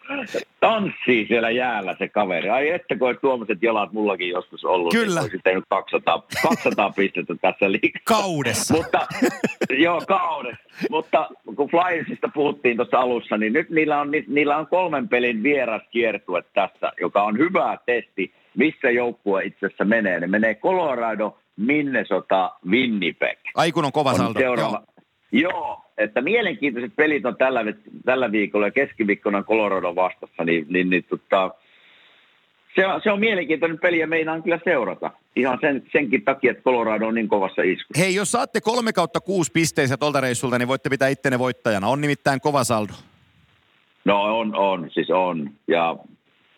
[0.61, 2.51] tanssii siellä jäällä se kaveri.
[2.51, 5.21] Ai että kun tuommoiset jalat mullakin joskus ollut, niin Kyllä.
[5.21, 8.05] niin tehnyt 200, 200 pistettä tässä liikassa.
[8.05, 8.75] Kaudessa.
[8.75, 9.07] Mutta,
[9.71, 10.65] joo, kaudessa.
[10.91, 15.83] Mutta kun Flyersista puhuttiin tuossa alussa, niin nyt niillä on, niillä on kolmen pelin vieras
[15.91, 20.21] kiertue tässä, joka on hyvä testi, missä joukkue itse asiassa menee.
[20.21, 23.39] Ne menee Colorado, Minnesota, Winnipeg.
[23.55, 24.41] Ai kun on kova saldo.
[24.41, 24.83] Seuraava,
[25.33, 25.53] joo.
[25.53, 27.61] joo, että mielenkiintoiset pelit on tällä,
[28.05, 31.51] tällä viikolla ja keskiviikkona Colorado vastassa, niin, niin, niin tota,
[32.75, 35.11] se, on, se on mielenkiintoinen peli ja meinaan kyllä seurata.
[35.37, 38.03] Ihan sen, senkin takia, että Colorado on niin kovassa iskussa.
[38.03, 41.89] Hei, jos saatte kolme kautta kuusi pisteisiä tuolta reissulta, niin voitte pitää ittenne voittajana.
[41.89, 42.93] On nimittäin kova saldo.
[44.05, 45.51] No on, on, siis on.
[45.69, 45.97] Ja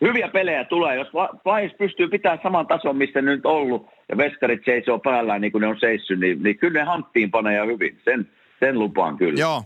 [0.01, 0.97] hyviä pelejä tulee.
[0.97, 1.09] Jos
[1.43, 5.63] Flyers pystyy pitämään saman tason, missä ne nyt ollut, ja veskarit seisoo päällään niin kuin
[5.63, 8.01] ne on seissyt, niin, niin kyllä ne hanttiin panee hyvin.
[8.05, 9.41] Sen, sen lupaan kyllä.
[9.41, 9.63] Joo,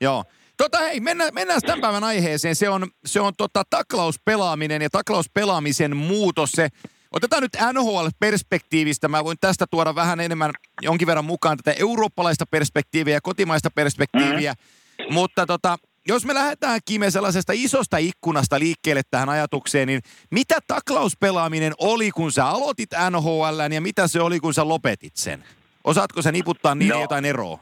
[0.00, 0.24] joo.
[0.56, 2.54] Tota hei, mennään, mennään tämän päivän aiheeseen.
[2.54, 6.52] Se on, se on tota, taklauspelaaminen ja taklauspelaamisen muutos.
[6.52, 6.68] Se,
[7.12, 9.08] otetaan nyt NHL-perspektiivistä.
[9.08, 10.50] Mä voin tästä tuoda vähän enemmän
[10.82, 14.52] jonkin verran mukaan tätä eurooppalaista perspektiiviä ja kotimaista perspektiiviä.
[14.52, 15.14] Mm-hmm.
[15.14, 21.72] Mutta tota, jos me lähdetään Kime sellaisesta isosta ikkunasta liikkeelle tähän ajatukseen, niin mitä taklauspelaaminen
[21.78, 25.44] oli, kun sä aloitit NHL ja mitä se oli, kun sä lopetit sen?
[25.84, 27.00] Osaatko sä niputtaa niin no.
[27.00, 27.58] jotain eroa?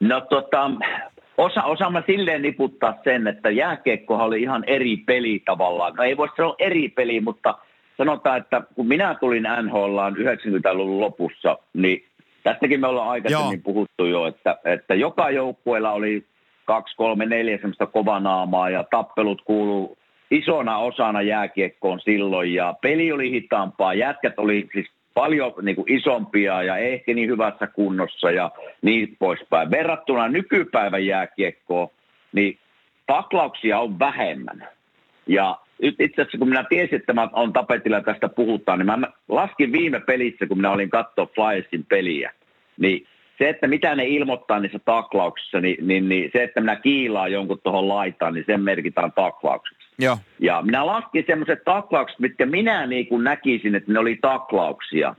[0.00, 0.70] No tota,
[1.38, 5.94] osa, osaan mä silleen niputtaa sen, että jääkiekkohan oli ihan eri peli tavallaan.
[5.94, 7.58] No ei voi sanoa eri peli, mutta
[7.98, 12.04] sanotaan, että kun minä tulin NHL 90-luvun lopussa, niin
[12.42, 13.62] tästäkin me ollaan aikaisemmin Joo.
[13.64, 16.26] puhuttu jo, että, että joka joukkueella oli
[16.64, 19.98] kaksi, kolme, neljä semmoista kovanaamaa ja tappelut kuuluu
[20.30, 23.94] isona osana jääkiekkoon silloin ja peli oli hitaampaa.
[23.94, 28.50] Jätkät oli siis paljon niin kuin isompia ja ehkä niin hyvässä kunnossa ja
[28.82, 29.70] niin poispäin.
[29.70, 31.88] Verrattuna nykypäivän jääkiekkoon,
[32.32, 32.58] niin
[33.06, 34.68] taklauksia on vähemmän.
[35.26, 38.98] Ja nyt itse asiassa kun minä tiesin, että mä on tapetilla tästä puhutaan, niin mä
[39.28, 42.32] laskin viime pelissä, kun minä olin katsoa Flyersin peliä,
[42.78, 43.06] niin
[43.42, 47.60] se, että mitä ne ilmoittaa niissä taklauksissa, niin, niin, niin se, että minä kiilaan jonkun
[47.64, 49.88] tuohon laitaan, niin sen merkitään taklaukseksi.
[49.98, 50.18] Joo.
[50.38, 55.14] Ja minä laskin semmoiset taklaukset, mitkä minä niin kuin näkisin, että ne oli taklauksia,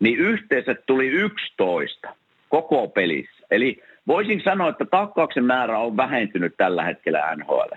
[0.00, 2.14] niin yhteensä tuli 11
[2.48, 3.46] koko pelissä.
[3.50, 7.74] Eli voisin sanoa, että taklauksen määrä on vähentynyt tällä hetkellä NHL.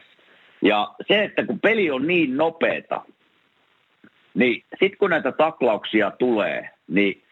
[0.62, 3.02] Ja se, että kun peli on niin nopeeta,
[4.34, 7.25] niin sitten kun näitä taklauksia tulee, niin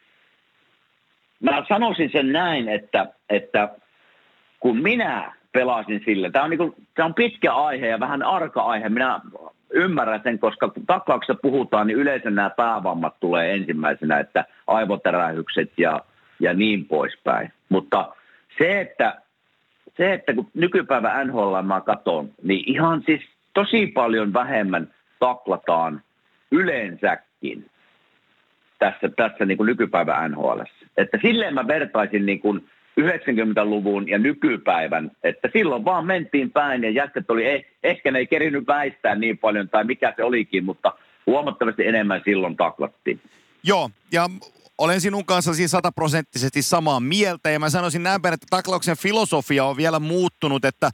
[1.44, 3.70] mä sanoisin sen näin, että, että
[4.60, 9.20] kun minä pelasin sille, tämä on, niin on pitkä aihe ja vähän arka aihe, minä
[9.70, 16.02] ymmärrän sen, koska kun taklauksessa puhutaan, niin yleensä nämä päävammat tulee ensimmäisenä, että aivoterähykset ja,
[16.40, 17.52] ja niin poispäin.
[17.70, 18.16] Mutta
[18.58, 19.22] se, että,
[19.98, 23.22] se, että kun nykypäivä NHL mä katson, niin ihan siis
[23.54, 24.88] tosi paljon vähemmän
[25.20, 26.02] taklataan
[26.52, 27.66] yleensäkin
[28.80, 30.62] tässä, tässä niin kuin nykypäivän NHL.
[30.98, 32.70] Että silleen mä vertaisin niin kuin
[33.02, 38.28] 90-luvun ja nykypäivän, että silloin vaan mentiin päin ja jätkät oli, eh, ehkä ne ei
[38.28, 40.94] kerinyt väistää niin paljon tai mikä se olikin, mutta
[41.28, 43.22] huomattavasti enemmän silloin taklattiin.
[43.64, 44.30] Joo, ja
[44.78, 49.66] olen sinun kanssa siis sataprosenttisesti samaa mieltä ja mä sanoisin näin päin, että taklauksen filosofia
[49.66, 50.90] on vielä muuttunut, että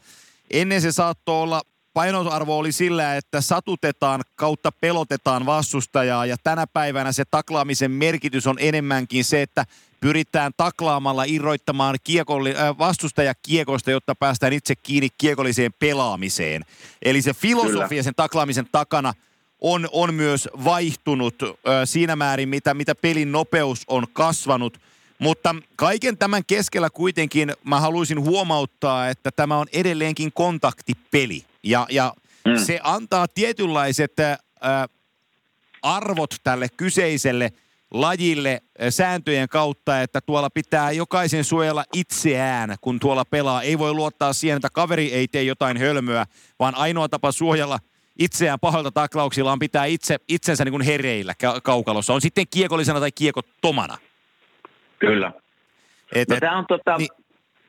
[0.52, 1.62] ennen se saattoi olla
[1.94, 8.56] painoarvo oli sillä, että satutetaan kautta pelotetaan vastustajaa ja tänä päivänä se taklaamisen merkitys on
[8.60, 9.66] enemmänkin se, että
[10.02, 16.66] pyritään taklaamalla irroittamaan kiekolli, äh, vastustaja kiekosta, jotta päästään itse kiinni kiekolliseen pelaamiseen.
[17.02, 18.04] Eli se filosofia Kyllä.
[18.04, 19.14] sen taklaamisen takana
[19.62, 24.80] on, on myös vaihtunut äh, siinä määrin, mitä, mitä pelin nopeus on kasvanut.
[25.20, 31.49] Mutta kaiken tämän keskellä kuitenkin mä haluaisin huomauttaa, että tämä on edelleenkin kontaktipeli.
[31.64, 32.14] Ja, ja
[32.46, 32.58] mm.
[32.58, 34.38] se antaa tietynlaiset äh,
[35.82, 37.50] arvot tälle kyseiselle
[37.94, 43.62] lajille sääntöjen kautta, että tuolla pitää jokaisen suojella itseään, kun tuolla pelaa.
[43.62, 46.26] Ei voi luottaa siihen, että kaveri ei tee jotain hölmöä,
[46.60, 47.80] vaan ainoa tapa suojella
[48.20, 52.14] itseään pahoilta taklauksilla on pitää itse, itsensä niin kuin hereillä kaukalossa.
[52.14, 53.98] On sitten kiekollisena tai kiekottomana.
[55.00, 55.32] Kyllä.
[56.16, 57.10] Et, no, tämä on tota, niin,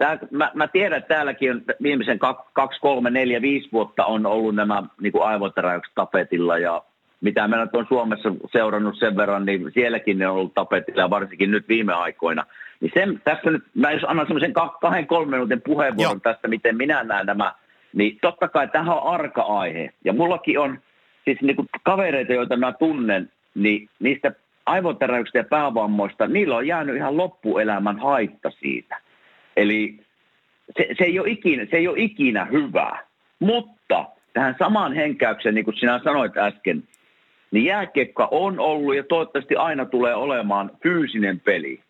[0.00, 2.18] Tää, mä, mä tiedän, että täälläkin on viimeisen
[2.52, 6.82] kaksi, kolme, neljä, viisi vuotta on ollut nämä niin aivoteräykset tapetilla ja
[7.20, 11.10] mitä mä nyt on Suomessa seurannut sen verran, niin sielläkin ne on ollut tapetilla ja
[11.10, 12.46] varsinkin nyt viime aikoina.
[12.80, 16.32] Niin sen, tässä nyt, mä jos annan semmoisen kahden, kolmen minuutin puheenvuoron Joo.
[16.32, 17.54] tästä, miten minä näen nämä,
[17.92, 19.90] niin totta kai tähän on arka aihe.
[20.04, 20.78] Ja mullakin on
[21.24, 24.32] siis niin kuin kavereita, joita mä tunnen, niin niistä
[24.66, 29.09] aivoteräyksistä ja päävammoista, niillä on jäänyt ihan loppuelämän haitta siitä.
[29.60, 29.98] Eli
[30.76, 32.98] se, se, ei ole ikinä, se ei ole ikinä hyvä.
[33.38, 36.82] Mutta tähän samaan henkäykseen, niin kuin sinä sanoit äsken,
[37.50, 41.80] niin jääkiekka on ollut ja toivottavasti aina tulee olemaan fyysinen peli.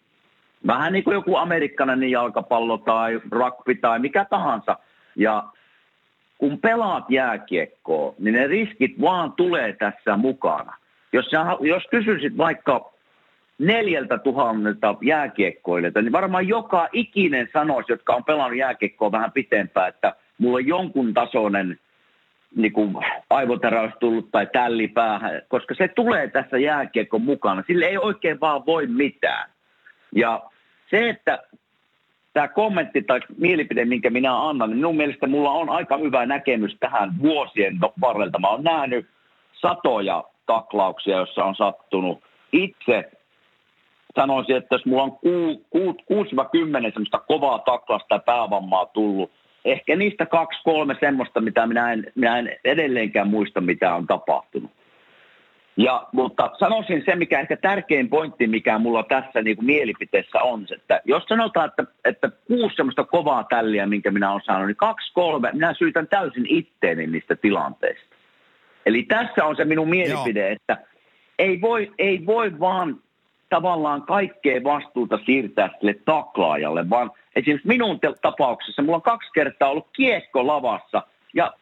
[0.67, 4.77] Vähän niin kuin joku amerikkalainen jalkapallo tai rugby tai mikä tahansa.
[5.17, 5.45] Ja
[6.39, 10.77] kun pelaat jääkiekkoa, niin ne riskit vaan tulee tässä mukana.
[11.13, 12.93] Jos, sä, jos kysyisit vaikka
[13.61, 20.15] neljältä tuhannelta jääkiekkoilijoilta, niin varmaan joka ikinen sanoisi, jotka on pelannut jääkiekkoa vähän pitempään, että
[20.39, 21.79] mulla on jonkun tasoinen
[22.57, 22.97] niin kuin
[23.31, 27.65] aivotäräys tullut tai tälli päähän, koska se tulee tässä jääkiekon mukana.
[27.67, 29.51] Sille ei oikein vaan voi mitään.
[30.15, 30.43] Ja
[30.91, 31.43] se, että
[32.33, 36.77] tämä kommentti tai mielipide, minkä minä annan, niin minun mielestä mulla on aika hyvä näkemys
[36.81, 38.39] tähän vuosien varrelta.
[38.39, 39.07] Mä oon nähnyt
[39.53, 43.11] satoja taklauksia, joissa on sattunut itse
[44.19, 49.31] sanoisin, että jos mulla on 6-10 semmoista kovaa taklasta ja päävammaa tullut,
[49.65, 54.71] ehkä niistä kaksi, kolme semmoista, mitä minä en, minä en edelleenkään muista, mitä on tapahtunut.
[55.77, 60.67] Ja, mutta sanoisin se, mikä ehkä tärkein pointti, mikä mulla tässä niin kuin mielipiteessä on,
[60.77, 65.13] että jos sanotaan, että, että kuusi semmoista kovaa tälliä, minkä minä olen saanut, niin kaksi,
[65.13, 68.17] kolme, minä syytän täysin itteeni niistä tilanteista.
[68.87, 70.53] Eli tässä on se minun mielipide, Joo.
[70.53, 70.77] että
[71.39, 73.01] ei voi, ei voi vaan
[73.51, 79.89] tavallaan kaikkea vastuuta siirtää sille taklaajalle, vaan esimerkiksi minun tapauksessa mulla on kaksi kertaa ollut
[79.93, 81.03] kiekko lavassa
[81.35, 81.53] ja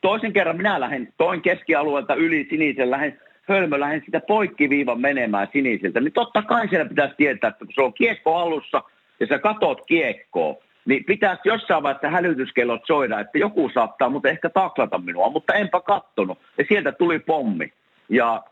[0.00, 6.00] toisen kerran minä lähden toin keskialueelta yli sinisen, lähden hölmö, lähden sitä poikkiviivan menemään siniseltä,
[6.00, 8.82] niin totta kai siellä pitäisi tietää, että kun se on kiekko alussa
[9.20, 10.54] ja sä katot kiekkoa,
[10.86, 15.80] niin pitäisi jossain vaiheessa hälytyskellot soida, että joku saattaa mutta ehkä taklata minua, mutta enpä
[15.80, 16.38] kattonut.
[16.58, 17.72] Ja sieltä tuli pommi.
[18.08, 18.42] Ja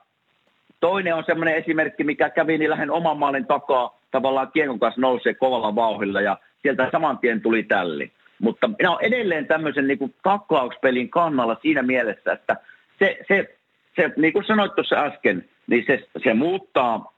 [0.84, 5.34] Toinen on semmoinen esimerkki, mikä kävi niin lähden oman maalin takaa, tavallaan kiekon kanssa nousee
[5.34, 8.12] kovalla vauhilla ja sieltä saman tien tuli tälli.
[8.38, 12.56] Mutta minä olen edelleen tämmöisen niin kuin taklauspelin kannalla siinä mielessä, että
[12.98, 13.56] se, se,
[13.96, 17.12] se niin kuin sanoit tuossa äsken, niin se, se muuttaa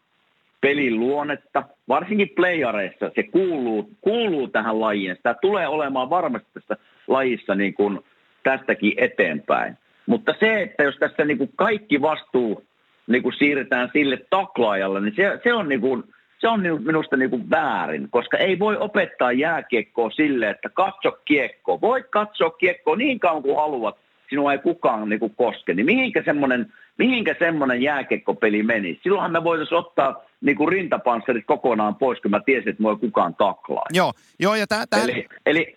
[0.60, 5.16] pelin luonnetta, varsinkin playareissa se kuuluu, kuuluu tähän lajiin.
[5.16, 6.76] Sitä tulee olemaan varmasti tässä
[7.06, 8.00] lajissa niin kuin
[8.42, 9.78] tästäkin eteenpäin.
[10.06, 12.66] Mutta se, että jos tässä niin kuin kaikki vastuu
[13.06, 16.04] niin kuin siirretään sille taklaajalle, niin se, se on, niin kuin,
[16.38, 21.80] se on minusta niin kuin väärin, koska ei voi opettaa jääkiekkoa sille, että katso kiekkoa.
[21.80, 23.96] Voit katsoa kiekkoa niin kauan kuin haluat,
[24.30, 25.74] sinua ei kukaan niin kuin koske.
[25.74, 29.00] Niin mihinkä semmoinen, mihinkä semmoinen jääkiekkopeli meni?
[29.02, 32.96] Silloinhan me voitaisiin ottaa niin kuin rintapansserit kokonaan pois, kun mä tiesin, että mua ei
[32.96, 33.86] kukaan taklaa.
[33.92, 35.76] Joo, joo ja täh- eli, eli,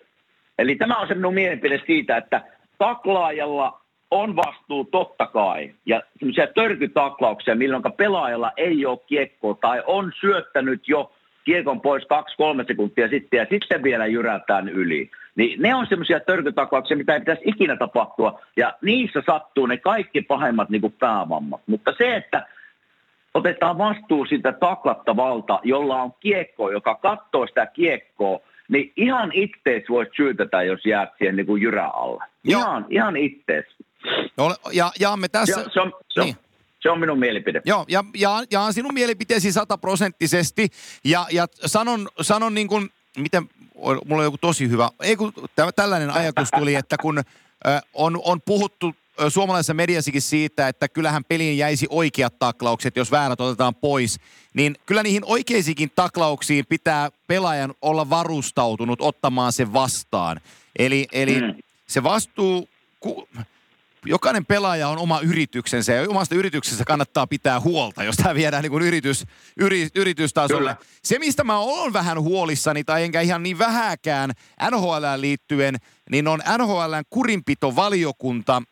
[0.58, 2.40] eli, tämä on se minun mielipide siitä, että
[2.78, 3.79] taklaajalla
[4.10, 5.74] on vastuu totta kai.
[5.86, 11.12] Ja semmoisia törkytaklauksia, milloin pelaajalla ei ole kiekkoa tai on syöttänyt jo
[11.44, 15.10] kiekon pois kaksi-kolme sekuntia sitten ja sitten vielä jyrätään yli.
[15.36, 20.22] Niin ne on semmoisia törkytaklauksia, mitä ei pitäisi ikinä tapahtua ja niissä sattuu ne kaikki
[20.22, 21.60] pahemmat niin kuin päävammat.
[21.66, 22.46] Mutta se, että
[23.34, 30.08] otetaan vastuu siitä taklattavalta, jolla on kiekko, joka katsoo sitä kiekkoa, niin ihan ittees voit
[30.16, 32.24] syytetä, jos jäät siihen niin kuin jyrä alle.
[32.44, 33.64] Ihan, ihan ittees.
[34.36, 35.60] No, ja jaamme tässä...
[35.60, 36.36] Ja se on, se on, niin.
[36.82, 37.62] Se on minun mielipide.
[37.64, 40.68] Joo, ja jaan, jaan sinun mielipiteesi sataprosenttisesti.
[41.04, 45.32] Ja, ja sanon, sanon niin kuin, miten, mulla on joku tosi hyvä, ei kun
[45.76, 48.94] tällainen ajatus tuli, että kun äh, on, on puhuttu
[49.28, 54.20] suomalaisessa mediassakin siitä, että kyllähän peliin jäisi oikeat taklaukset, jos väärät otetaan pois,
[54.54, 60.40] niin kyllä niihin oikeisikin taklauksiin pitää pelaajan olla varustautunut ottamaan se vastaan.
[60.78, 61.54] Eli, eli mm.
[61.86, 62.68] se vastuu,
[63.00, 63.28] ku,
[64.06, 68.70] jokainen pelaaja on oma yrityksensä ja omasta yrityksestä kannattaa pitää huolta, jos tämä viedään niin
[68.70, 69.24] kuin yritys,
[69.56, 70.74] yri, yritystasolle.
[70.74, 70.76] Kyllä.
[71.04, 74.30] Se, mistä mä oon vähän huolissani, tai enkä ihan niin vähäkään
[74.70, 75.76] NHL liittyen,
[76.10, 78.62] niin on NHLn kurinpitovaliokunta,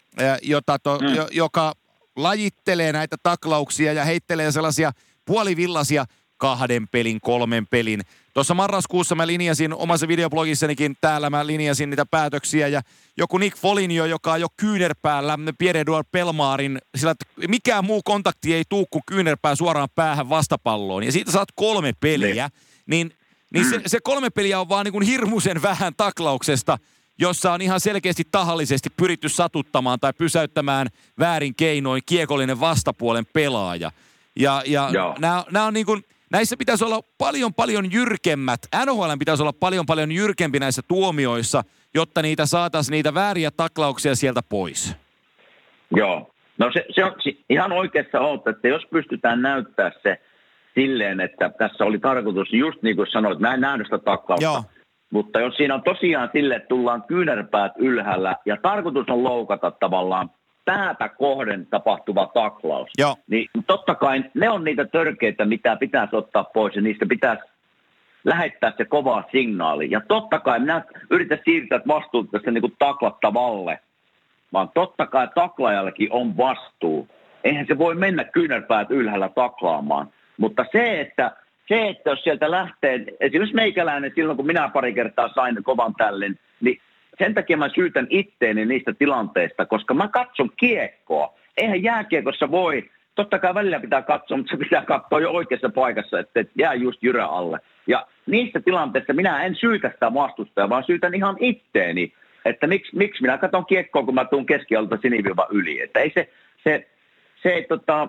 [0.43, 1.07] jota to, mm.
[1.31, 1.75] joka
[2.17, 4.93] lajittelee näitä taklauksia ja heittelee sellaisia
[5.25, 6.05] puolivillaisia
[6.37, 8.01] kahden pelin, kolmen pelin.
[8.39, 12.83] Tuossa marraskuussa mä linjasin omassa videoblogissanikin täällä, mä linjasin niitä päätöksiä ja
[13.17, 18.65] joku Nick Foligno, joka on jo kyynärpäällä Pierre-Edouard Pelmaarin, sillä että mikään muu kontakti ei
[18.69, 21.03] tuu kuin kyynärpää suoraan päähän vastapalloon.
[21.03, 22.51] Ja siitä saat kolme peliä,
[22.87, 23.15] niin,
[23.55, 26.79] niin se, se kolme peliä on vaan niin kuin hirmuisen vähän taklauksesta,
[27.19, 30.87] jossa on ihan selkeästi tahallisesti pyritty satuttamaan tai pysäyttämään
[31.19, 33.93] väärin keinoin kiekollinen vastapuolen pelaaja.
[34.37, 34.91] Ja, ja
[35.51, 38.61] nämä on niin kuin, näissä pitäisi olla paljon paljon jyrkemmät.
[38.87, 41.63] NHL pitäisi olla paljon paljon jyrkempi näissä tuomioissa,
[41.95, 44.97] jotta niitä saataisiin niitä vääriä taklauksia sieltä pois.
[45.97, 46.31] Joo.
[46.59, 47.13] No se, se on
[47.51, 50.21] ihan oikeassa oot, että jos pystytään näyttää se
[50.75, 54.45] silleen, että tässä oli tarkoitus, just niin kuin sanoit, mä en nähnyt sitä taklausta.
[54.45, 54.65] Joo.
[55.13, 60.31] Mutta jos siinä on tosiaan sille, että tullaan kyynärpäät ylhäällä ja tarkoitus on loukata tavallaan
[60.69, 63.17] päätä kohden tapahtuva taklaus, Joo.
[63.31, 67.43] niin totta kai ne on niitä törkeitä, mitä pitäisi ottaa pois ja niistä pitäisi
[68.25, 69.91] lähettää se kova signaali.
[69.91, 73.79] Ja totta kai minä yritän siirtää vastuuta tästä niin kuin taklattavalle,
[74.53, 77.09] vaan totta kai taklajallakin on vastuu.
[77.45, 80.09] Eihän se voi mennä kyynärpäät ylhäällä taklaamaan.
[80.37, 81.37] Mutta se, että
[81.69, 86.39] se, että jos sieltä lähtee, esimerkiksi meikäläinen silloin, kun minä pari kertaa sain kovan tällin,
[86.61, 86.81] niin
[87.19, 91.35] sen takia mä syytän itteeni niistä tilanteista, koska mä katson kiekkoa.
[91.57, 96.19] Eihän jääkiekossa voi, totta kai välillä pitää katsoa, mutta se pitää katsoa jo oikeassa paikassa,
[96.19, 97.59] että jää just jyrä alle.
[97.87, 102.13] Ja niistä tilanteista minä en syytä sitä vastustajaa, vaan syytän ihan itteeni,
[102.45, 105.81] että miksi, miksi minä katson kiekkoa, kun mä tuun keskialta siniviiva yli.
[105.81, 106.29] Että ei se,
[106.65, 106.89] se,
[107.43, 108.09] se tota,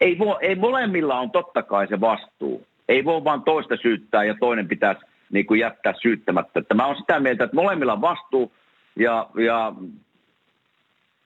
[0.00, 2.66] ei, voi, ei molemmilla on totta kai se vastuu.
[2.88, 5.00] Ei voi vaan toista syyttää ja toinen pitäisi
[5.34, 6.60] niin kuin jättää syyttämättä.
[6.60, 8.52] Että mä olen sitä mieltä, että molemmilla on vastuu
[8.96, 9.72] ja, ja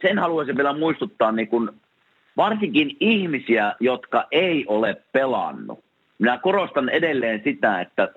[0.02, 1.70] sen haluaisin vielä muistuttaa niin kuin
[2.36, 5.84] varsinkin ihmisiä, jotka ei ole pelannut.
[6.18, 8.08] Minä korostan edelleen sitä, että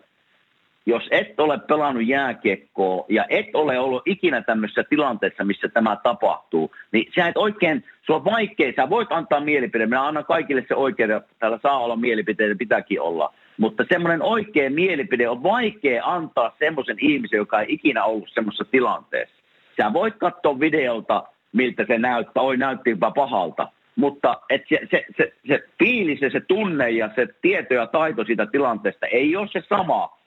[0.86, 6.72] jos et ole pelannut jääkiekkoa ja et ole ollut ikinä tämmöisessä tilanteessa, missä tämä tapahtuu,
[6.92, 10.76] niin sä et oikein, se on vaikea, sä voit antaa mielipide, minä annan kaikille se
[10.76, 16.98] oikein, täällä saa olla mielipiteitä, pitääkin olla, mutta semmoinen oikea mielipide on vaikea antaa semmoisen
[17.00, 19.36] ihmisen, joka ei ikinä ollut semmoisessa tilanteessa.
[19.78, 25.06] Sä voit katsoa videolta, miltä se näyttää, oi näytti jopa pahalta, mutta et se, se,
[25.18, 29.48] se, se fiilis ja se tunne ja se tieto ja taito siitä tilanteesta ei ole
[29.52, 30.18] se sama,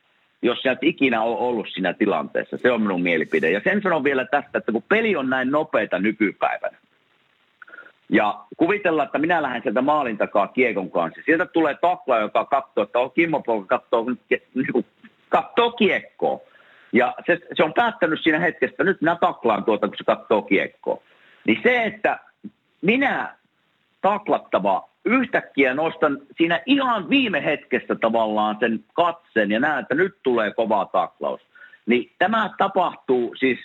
[0.43, 2.57] jos sä et ikinä ole ollut siinä tilanteessa.
[2.57, 3.51] Se on minun mielipide.
[3.51, 6.79] Ja sen sanon vielä tästä, että kun peli on näin nopeita nykypäivänä,
[8.09, 11.21] ja kuvitellaan, että minä lähden sieltä maalin takaa kiekon kanssa.
[11.25, 14.07] Sieltä tulee takla, joka katsoo, että on Kimmo Polka katsoo,
[14.55, 14.87] niin
[15.29, 16.41] katsoo kiekkoa.
[16.93, 21.03] Ja se, se, on päättänyt siinä hetkessä, nyt minä taklaan tuota, kun se katsoo kiekkoa.
[21.47, 22.19] Niin se, että
[22.83, 23.37] minä
[24.01, 30.53] taklattava yhtäkkiä nostan siinä ihan viime hetkessä tavallaan sen katsen ja näen, että nyt tulee
[30.53, 31.41] kova taklaus.
[31.87, 33.59] Niin tämä tapahtuu siis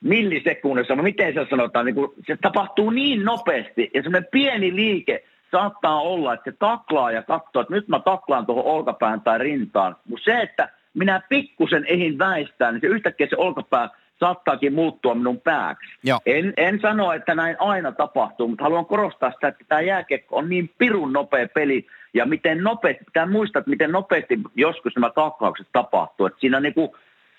[0.00, 5.24] millisekunnissa, no miten se sanotaan, niin kuin, se tapahtuu niin nopeasti ja semmoinen pieni liike
[5.50, 9.96] saattaa olla, että se taklaa ja katsoo, että nyt mä taklaan tuohon olkapään tai rintaan.
[10.08, 13.88] Mutta se, että minä pikkusen ehin väistää, niin se yhtäkkiä se olkapää
[14.20, 15.86] saattaakin muuttua minun pääksi.
[16.26, 20.48] En, en sano, että näin aina tapahtuu, mutta haluan korostaa sitä, että tämä jääkiekko on
[20.48, 25.66] niin pirun nopea peli, ja miten nopeasti, pitää muistaa, että miten nopeasti joskus nämä taklaukset
[25.72, 26.26] tapahtuu.
[26.26, 26.90] Että siinä niin kuin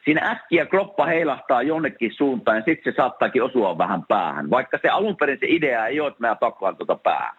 [0.06, 4.50] siinä äkkiä kroppa heilahtaa jonnekin suuntaan ja sitten se saattaakin osua vähän päähän.
[4.50, 7.36] Vaikka se alun perin se idea ei ole, että mä taklaan tuota päähän.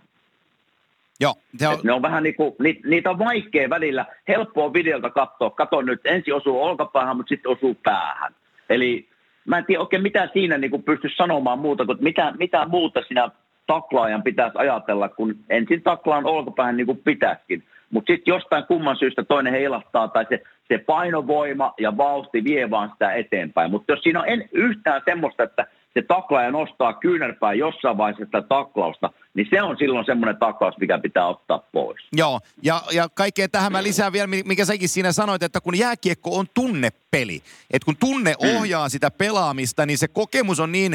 [1.20, 1.34] Joo.
[1.56, 1.78] Se on...
[1.82, 5.50] ne on vähän niin kuin, niitä on vaikea välillä, helppoa videolta katsoa.
[5.50, 8.34] Kato nyt, ensin osuu olkapäähän, mutta sitten osuu päähän.
[8.68, 9.08] Eli
[9.44, 13.02] mä en tiedä oikein mitä siinä niin kuin pysty sanomaan muuta, kuin mitä, mitä muuta
[13.02, 13.30] siinä
[13.66, 17.64] taklaajan pitäisi ajatella, kun ensin taklaan olkapäähän niin kuin pitäisikin.
[17.92, 22.90] Mutta sitten jostain kumman syystä toinen heilahtaa tai se, se painovoima ja vauhti vie vaan
[22.92, 23.70] sitä eteenpäin.
[23.70, 28.42] Mutta jos siinä on en, yhtään semmoista, että se taklaaja nostaa kyynärpää jossain vaiheessa sitä
[28.42, 32.00] taklausta, niin se on silloin semmoinen taklaus, mikä pitää ottaa pois.
[32.12, 36.38] Joo, ja, ja kaikkeen tähän mä lisään vielä, mikä säkin siinä sanoit, että kun jääkiekko
[36.38, 38.56] on tunnepeli, että kun tunne mm.
[38.56, 40.94] ohjaa sitä pelaamista, niin se kokemus on niin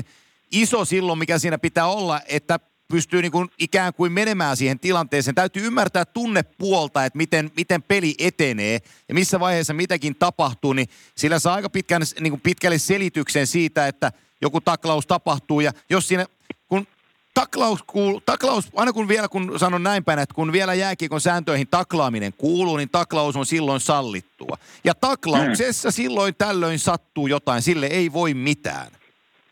[0.51, 5.36] iso silloin, mikä siinä pitää olla, että pystyy niin kuin ikään kuin menemään siihen tilanteeseen.
[5.36, 11.39] Täytyy ymmärtää tunnepuolta, että miten, miten peli etenee ja missä vaiheessa mitäkin tapahtuu, niin sillä
[11.39, 15.60] saa aika pitkän, niin kuin pitkälle selityksen siitä, että joku taklaus tapahtuu.
[15.60, 16.26] Ja jos siinä,
[16.67, 16.88] kun
[17.34, 21.67] taklaus, kuuluu, taklaus, aina kun vielä kun sanon näin päin, että kun vielä jääkiekon sääntöihin
[21.67, 24.58] taklaaminen kuuluu, niin taklaus on silloin sallittua.
[24.84, 28.96] Ja taklauksessa silloin tällöin sattuu jotain, sille ei voi mitään.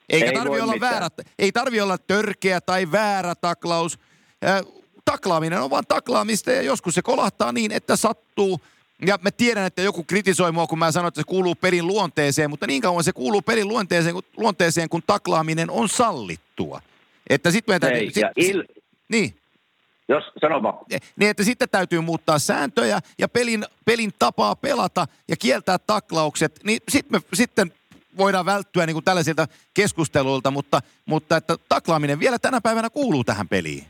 [0.09, 1.07] Eikä ei tarvi olla väärä,
[1.39, 3.99] ei tarvi olla törkeä tai väärä taklaus.
[4.45, 4.61] Äh,
[5.05, 8.61] taklaaminen on vaan taklaamista ja joskus se kolahtaa niin, että sattuu.
[9.05, 12.49] Ja mä tiedän, että joku kritisoi mua, kun mä sanon, että se kuuluu pelin luonteeseen,
[12.49, 16.81] mutta niin kauan se kuuluu pelin luonteeseen, kun, luonteeseen, kun taklaaminen on sallittua.
[17.29, 18.11] Että sit meidän täytyy...
[18.11, 18.63] Sit, il...
[19.09, 19.35] Niin.
[20.07, 20.85] Jos, sano vaan.
[21.15, 26.79] Niin, että sitten täytyy muuttaa sääntöjä ja pelin, pelin tapaa pelata ja kieltää taklaukset, niin
[26.89, 27.73] sit me, sitten
[28.17, 33.47] voidaan välttyä niin kuin tällaisilta keskusteluilta, mutta, mutta että taklaaminen vielä tänä päivänä kuuluu tähän
[33.47, 33.83] peliin.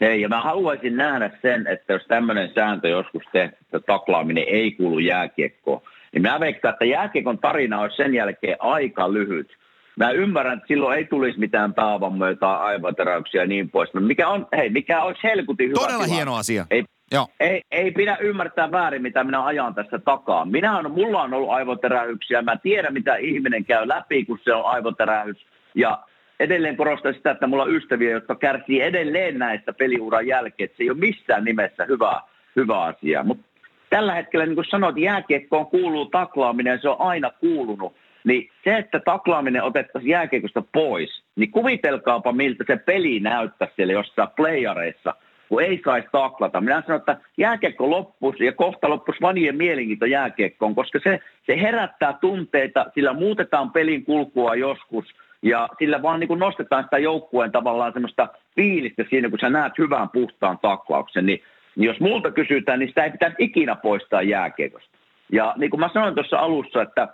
[0.00, 4.70] Ei, ja mä haluaisin nähdä sen, että jos tämmöinen sääntö joskus tehty, että taklaaminen ei
[4.72, 5.82] kuulu jääkiekkoon,
[6.12, 9.56] niin mä veikkaan, että jääkiekon tarina olisi sen jälkeen aika lyhyt.
[9.96, 13.90] Mä ymmärrän, että silloin ei tulisi mitään taavammoja tai aivoteräyksiä ja niin pois.
[13.94, 16.16] Mikä, on, hei, mikä olisi helkutin hyvä Todella tilanne.
[16.16, 16.66] hieno asia.
[16.70, 17.28] Ei, Joo.
[17.40, 20.44] Ei, ei pidä ymmärtää väärin, mitä minä ajan tässä takaa.
[20.44, 22.42] Minä on, mulla on ollut aivoterähyksiä.
[22.42, 25.46] Mä tiedän, mitä ihminen käy läpi, kun se on aivoterähys.
[25.74, 25.98] Ja
[26.40, 30.70] edelleen korostan sitä, että mulla on ystäviä, jotka kärsii edelleen näistä peliuran jälkeen.
[30.76, 32.20] Se ei ole missään nimessä hyvä,
[32.56, 33.24] hyvä asia.
[33.24, 33.44] Mutta
[33.90, 37.96] tällä hetkellä, niin kuin sanoit, jääkiekkoon kuuluu taklaaminen, se on aina kuulunut.
[38.24, 44.28] Niin se, että taklaaminen otettaisiin jääkiekosta pois, niin kuvitelkaapa miltä se peli näyttää siellä jossain
[44.36, 45.14] playareissa–
[45.52, 46.60] kun ei saisi taklata.
[46.60, 52.12] Minä sanon, että jääkiekko loppus ja kohta loppus vanien mielenkiinto jääkiekkoon, koska se, se herättää
[52.20, 55.04] tunteita, sillä muutetaan pelin kulkua joskus
[55.42, 59.72] ja sillä vaan niin kuin nostetaan sitä joukkueen tavallaan semmoista fiilistä siinä, kun sä näet
[59.78, 61.42] hyvän puhtaan taklauksen, niin,
[61.76, 64.98] niin jos multa kysytään, niin sitä ei pitäisi ikinä poistaa jääkiekosta.
[65.32, 67.08] Ja niin kuin mä sanoin tuossa alussa, että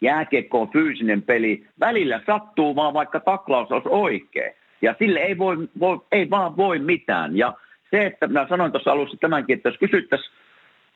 [0.00, 4.52] jääkiekko on fyysinen peli, välillä sattuu vaan vaikka taklaus olisi oikein.
[4.84, 7.36] Ja sille ei, voi, voi, ei vaan voi mitään.
[7.36, 7.54] Ja
[7.90, 10.32] se, että minä sanoin tuossa alussa tämänkin, että jos kysyttäisiin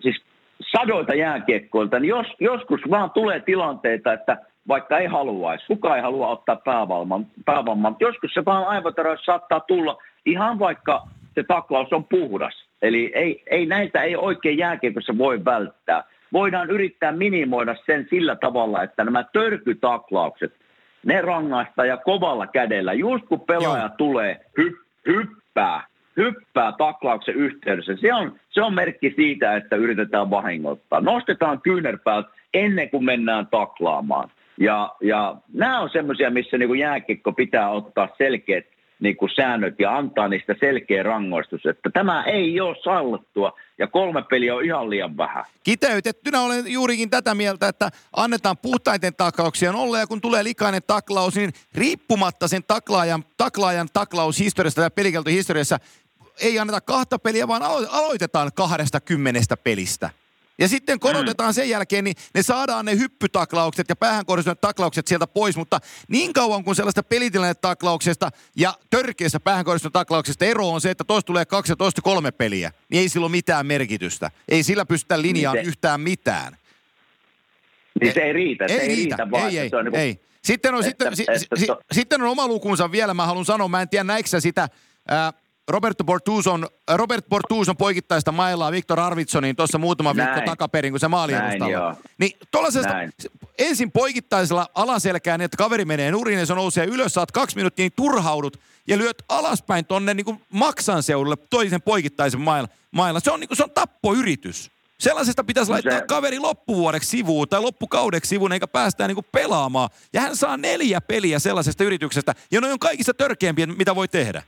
[0.00, 0.22] siis
[0.60, 6.28] sadoilta jääkiekkoilta, niin jos, joskus vaan tulee tilanteita, että vaikka ei haluaisi, kukaan ei halua
[6.28, 12.64] ottaa päävalman, päävalman joskus se vaan aivoteräys saattaa tulla ihan vaikka se taklaus on puhdas.
[12.82, 16.04] Eli ei, ei näitä ei oikein jääkiekossa voi välttää.
[16.32, 20.54] Voidaan yrittää minimoida sen sillä tavalla, että nämä törkytaklaukset–
[21.06, 22.92] ne rangaistaan ja kovalla kädellä.
[22.92, 23.94] Just kun pelaaja Joo.
[23.98, 27.96] tulee, hy, hyppää, hyppää taklauksen yhteydessä.
[27.96, 31.00] Se on, se on merkki siitä, että yritetään vahingoittaa.
[31.00, 34.30] Nostetaan kyynärpäät ennen kuin mennään taklaamaan.
[34.60, 38.64] Ja, ja nämä on semmoisia, missä niin jääkikko pitää ottaa selkeät
[39.00, 44.22] niin kuin säännöt ja antaa niistä selkeä rangaistus, että tämä ei ole sallittua ja kolme
[44.22, 45.44] peliä on ihan liian vähän.
[45.64, 51.36] Kiteytettynä olen juurikin tätä mieltä, että annetaan puhtaiten taklauksia nolle ja kun tulee likainen taklaus,
[51.36, 55.78] niin riippumatta sen taklaajan, taklaajan taklaushistoriasta ja pelikeltohistoriassa
[56.40, 60.10] ei anneta kahta peliä, vaan aloitetaan kahdesta kymmenestä pelistä.
[60.58, 65.26] Ja sitten korotetaan sen jälkeen, niin ne saadaan ne hyppytaklaukset ja päähän kohdistuneet taklaukset sieltä
[65.26, 70.90] pois, mutta niin kauan kuin sellaista pelitilanne-taklauksesta ja törkeästä päähän kohdistuneet taklauksesta ero on se,
[70.90, 74.30] että toista tulee kaksi ja toista kolme peliä, niin ei sillä ole mitään merkitystä.
[74.48, 76.56] Ei sillä pystytä linjaan niin se, yhtään mitään.
[78.00, 79.50] Niin se ei riitä, ei, se ei riitä, riitä vaan.
[79.50, 80.20] Ei, ei, se on niin kuin, ei.
[80.44, 81.80] Sitten on, että, sitten, että, si, to...
[81.92, 84.68] sitten on oma lukunsa vielä, mä haluan sanoa, mä en tiedä näikö sitä,
[85.08, 85.32] ää,
[85.68, 90.34] Roberto Bortuzon, Robert Bortuzon poikittaista mailaa Viktor Arvitsoniin tuossa muutama Näin.
[90.34, 91.96] viikko takaperin, kun se maali edustalla.
[92.18, 92.94] Niin tuollaisesta
[93.58, 97.82] ensin poikittaisella alaselkään, niin että kaveri menee nurin ja se nousee ylös, saat kaksi minuuttia,
[97.82, 102.68] niin turhaudut ja lyöt alaspäin tonne niin kuin maksan seudulle toisen poikittaisen mailla.
[102.90, 103.20] mailla.
[103.20, 104.70] Se on, niin kuin, se on tappoyritys.
[104.98, 106.04] Sellaisesta pitäisi no laittaa se...
[106.06, 109.90] kaveri loppuvuodeksi sivuun tai loppukaudeksi sivuun, eikä päästään niinku pelaamaan.
[110.12, 114.42] Ja hän saa neljä peliä sellaisesta yrityksestä, ja ne on kaikista törkeämpiä, mitä voi tehdä.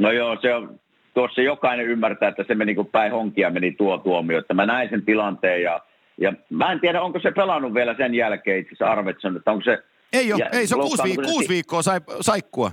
[0.00, 0.80] No joo, se on,
[1.14, 4.38] tuossa jokainen ymmärtää, että se meni kuin päin honkia meni tuo tuomio.
[4.38, 5.80] Että mä näin sen tilanteen ja,
[6.18, 9.64] ja mä en tiedä, onko se pelannut vielä sen jälkeen itse asiassa Arvetson, että onko
[9.64, 9.78] se...
[10.12, 12.72] Ei ole, ei se on kuusi, viik- kuusi viikkoa sai, saikkua.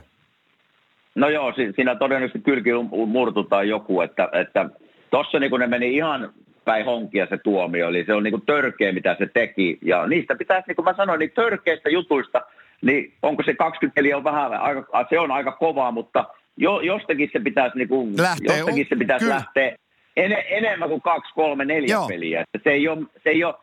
[1.16, 2.70] No joo, siinä todennäköisesti kylki
[3.08, 4.70] murtutaan joku, että, että
[5.12, 6.34] tuossa niin ne meni ihan
[6.66, 9.78] päin honkia se tuomio, eli se on niin kuin törkeä, mitä se teki.
[9.82, 12.42] Ja niistä pitäisi, niin kuin mä sanoin, niin törkeistä jutuista,
[12.82, 16.26] niin onko se 24 on vähän, aika, se on aika kovaa, mutta
[16.58, 19.36] jo, jostakin se pitäisi, niin kuin, lähtee, jostakin se pitäisi kyllä.
[19.36, 19.76] lähteä
[20.18, 22.08] en, enemmän kuin kaksi, kolme, neljä Joo.
[22.08, 22.42] peliä.
[22.42, 23.56] Että se ei ole, se ei ole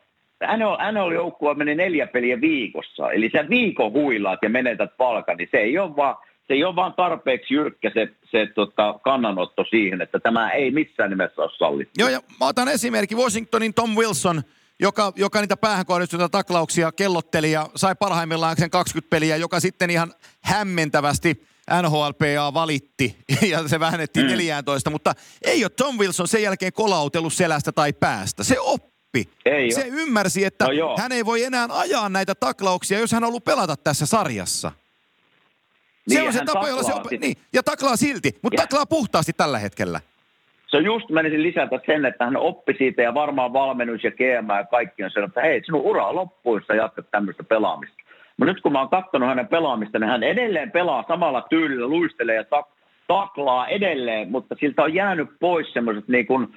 [0.56, 5.56] NL, NL-joukkue meni neljä peliä viikossa, eli sä viikon huilaat ja menetät palkan, niin se
[5.56, 6.16] ei ole vaan,
[6.46, 11.10] se ei ole vaan tarpeeksi jyrkkä se, se tota, kannanotto siihen, että tämä ei missään
[11.10, 11.92] nimessä ole sallittu.
[11.98, 14.42] Joo, ja mä otan esimerkki Washingtonin Tom Wilson,
[14.80, 15.84] joka, joka niitä päähän
[16.30, 21.34] taklauksia kellotteli ja sai parhaimmillaan sen 20 peliä, joka sitten ihan hämmentävästi–
[21.82, 23.16] NHLPA valitti
[23.52, 24.32] ja se vähennettiin mm.
[24.32, 25.12] 14, mutta
[25.42, 28.44] ei ole Tom Wilson sen jälkeen kolautellut selästä tai päästä.
[28.44, 29.28] Se oppi.
[29.44, 29.88] Ei se ole.
[29.88, 33.76] ymmärsi, että no hän ei voi enää ajaa näitä taklauksia, jos hän on ollut pelata
[33.76, 34.72] tässä sarjassa.
[36.08, 37.10] Niin, se on se tapa, jolla se op...
[37.20, 38.66] niin, ja taklaa silti, mutta ja.
[38.66, 40.00] taklaa puhtaasti tällä hetkellä.
[40.66, 44.50] Se on just, menisin lisätä sen, että hän oppi siitä ja varmaan valmennus ja GM
[44.50, 47.96] ja kaikki on sanonut, että hei, sinun ura on loppuun, jos jatkat tämmöistä pelaamista.
[48.36, 52.34] Mutta nyt kun mä oon katsonut hänen pelaamista, niin hän edelleen pelaa samalla tyylillä, luistelee
[52.36, 52.74] ja tak-
[53.08, 56.54] taklaa edelleen, mutta siltä on jäänyt pois semmoiset niin kuin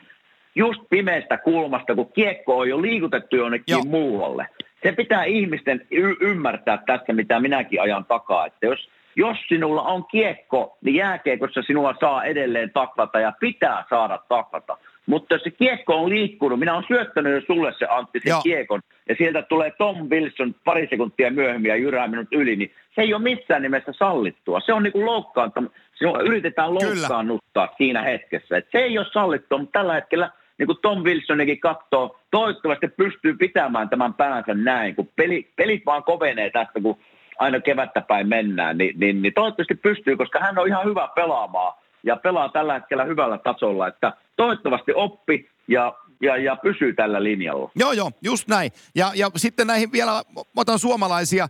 [0.56, 3.84] just pimeästä kulmasta, kun kiekko on jo liikutettu jonnekin Joo.
[3.84, 4.48] muualle.
[4.84, 10.06] Se pitää ihmisten y- ymmärtää tässä, mitä minäkin ajan takaa, että jos, jos sinulla on
[10.06, 14.78] kiekko, niin jääkiekossa sinua saa edelleen taklata ja pitää saada taklata.
[15.08, 18.42] Mutta jos se kiekko on liikkunut, minä olen syöttänyt jo sulle se Antti sen Joo.
[18.42, 23.02] kiekon, ja sieltä tulee Tom Wilson pari sekuntia myöhemmin ja jyrää minut yli, niin se
[23.02, 24.60] ei ole missään nimessä sallittua.
[24.60, 25.70] Se on niin kuin loukkaantama.
[25.96, 27.78] Sinua yritetään loukkaannuttaa Kyllä.
[27.78, 28.58] siinä hetkessä.
[28.58, 33.34] Et se ei ole sallittua, mutta tällä hetkellä niin kuin Tom Wilsonikin katsoo, toivottavasti pystyy
[33.34, 36.98] pitämään tämän päänsä näin, kun peli, pelit vaan kovenee tästä, kun
[37.38, 41.74] aina kevättä päin mennään, niin, niin, niin toivottavasti pystyy, koska hän on ihan hyvä pelaamaan
[42.04, 47.72] ja pelaa tällä hetkellä hyvällä tasolla, että toivottavasti oppi ja ja, ja pysyy tällä linjalla.
[47.76, 48.72] Joo, joo, just näin.
[48.96, 50.24] Ja, ja sitten näihin vielä,
[50.56, 51.48] otan suomalaisia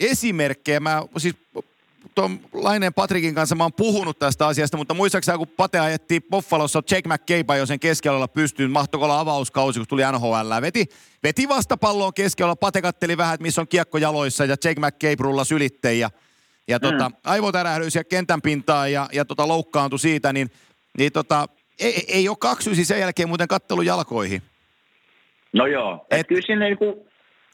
[0.00, 0.80] esimerkkejä.
[0.80, 1.36] Mä siis
[2.14, 6.82] tuon Laineen Patrikin kanssa mä oon puhunut tästä asiasta, mutta muistaakseni kun Pate ajettiin Buffalossa
[6.90, 10.86] Jack McCabe jo sen keskellä pystyyn, mahtoiko olla avauskausi, kun tuli NHL, veti,
[11.22, 15.54] veti vastapalloon keskellä, Pate katteli vähän, että missä on kiekko jaloissa ja Jack McCabe rullasi
[15.54, 16.10] ylitteen ja,
[16.70, 16.82] ja mm.
[16.82, 20.48] tota, aivotärähdys ja kentän pintaa ja, ja tota, loukkaantui siitä, niin,
[20.98, 21.46] niin tota,
[21.80, 24.42] ei, ei ole kaksi sen jälkeen muuten kattelu jalkoihin.
[25.52, 27.06] No joo, et, et kyllä sinne niinku,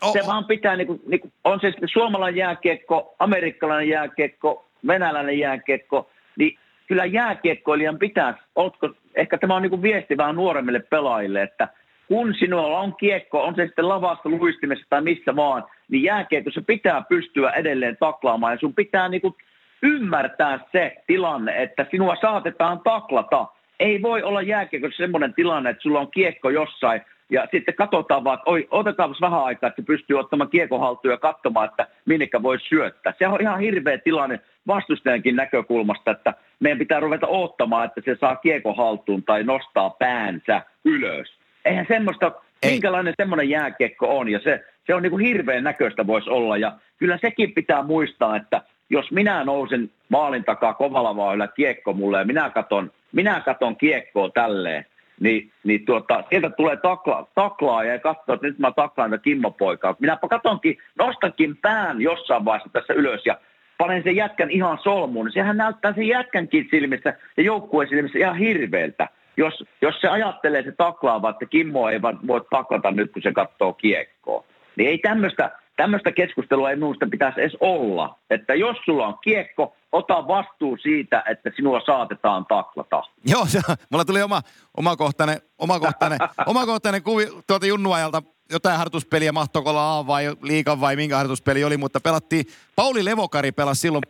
[0.03, 0.27] oh, se oh.
[0.27, 6.59] vaan pitää, niinku, niinku, on se sitten suomalainen jääkiekko, amerikkalainen jääkiekko, venäläinen jääkiekko, niin
[6.89, 11.69] kyllä jääkiekkoilijan pitää, ootko, ehkä tämä on niinku viesti vähän nuoremmille pelaajille, että
[12.09, 17.03] kun sinulla on kiekko, on se sitten lavasta, luistimessa tai missä vaan, niin jääkiekossa pitää
[17.09, 19.37] pystyä edelleen taklaamaan ja sun pitää niinku
[19.83, 23.47] ymmärtää se tilanne, että sinua saatetaan taklata
[23.81, 28.39] ei voi olla jääkiekossa semmoinen tilanne, että sulla on kiekko jossain ja sitten katsotaan vaan,
[28.39, 32.59] että oi, otetaan vähän aikaa, että pystyy ottamaan kiekko haltuun ja katsomaan, että minnekä voi
[32.61, 33.15] syöttää.
[33.19, 38.37] Se on ihan hirveä tilanne vastustajankin näkökulmasta, että meidän pitää ruveta ottamaan, että se saa
[38.37, 41.39] kiekko haltuun tai nostaa päänsä ylös.
[41.65, 42.33] Eihän semmoista,
[42.63, 42.71] Ei.
[42.71, 46.73] minkälainen semmoinen jääkiekko on ja se, se on niin kuin hirveän näköistä voisi olla ja
[46.99, 52.25] kyllä sekin pitää muistaa, että jos minä nousen maalin takaa kovalla vailla kiekko mulle ja
[52.25, 54.87] minä katon minä katon kiekkoa tälleen,
[55.21, 59.97] niin, niin tuota, sieltä tulee takla, taklaa ja katsoo, että nyt mä taklaan tätä Kimmo-poikaa.
[60.01, 63.39] Minäpä katonkin, nostankin pään jossain vaiheessa tässä ylös ja
[63.79, 65.33] panen sen jätkän ihan solmuun.
[65.33, 69.09] Sehän näyttää sen jätkänkin silmissä ja joukkueen silmissä ihan hirveältä.
[69.37, 73.73] Jos, jos se ajattelee se taklaava, että Kimmo ei voi taklata nyt, kun se katsoo
[73.73, 74.45] kiekkoa.
[74.77, 78.19] Niin ei tämmöistä tämmöistä keskustelua ei minusta pitäisi edes olla.
[78.31, 83.03] Että jos sulla on kiekko, ota vastuu siitä, että sinua saatetaan taklata.
[83.27, 83.61] Joo, se,
[83.91, 84.43] mulla tuli oma,
[84.77, 91.17] omakohtainen, omakohtainen, omakohtainen kuvi tuolta junnuajalta jotain harjoituspeliä, mahtoiko olla A vai liikan vai minkä
[91.17, 92.45] harjoituspeli oli, mutta pelattiin,
[92.77, 94.03] Pauli Levokari pelasi silloin,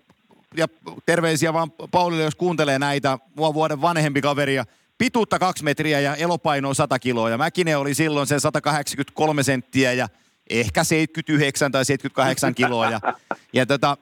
[0.56, 0.66] ja
[1.06, 4.64] terveisiä vaan Paulille, jos kuuntelee näitä, mua vuoden vanhempi kaveri, ja
[4.98, 10.08] pituutta kaksi metriä ja elopainoa 100 kiloa, ja Mäkinen oli silloin sen 183 senttiä, ja
[10.50, 12.90] ehkä 79 tai 78 kiloa.
[12.90, 13.00] Ja,
[13.52, 13.96] ja tota,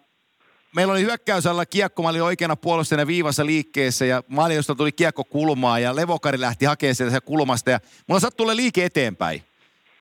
[0.77, 5.79] meillä oli hyökkäysalla kiekko, mä olin oikeana puolustajana viivassa liikkeessä ja maaliosta tuli kiekko kulmaa
[5.79, 9.43] ja Levokari lähti hakemaan sieltä kulmasta ja mulla sattui liike eteenpäin.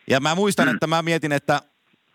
[0.08, 0.74] Ja mä muistan, mm.
[0.74, 1.62] että mä mietin, että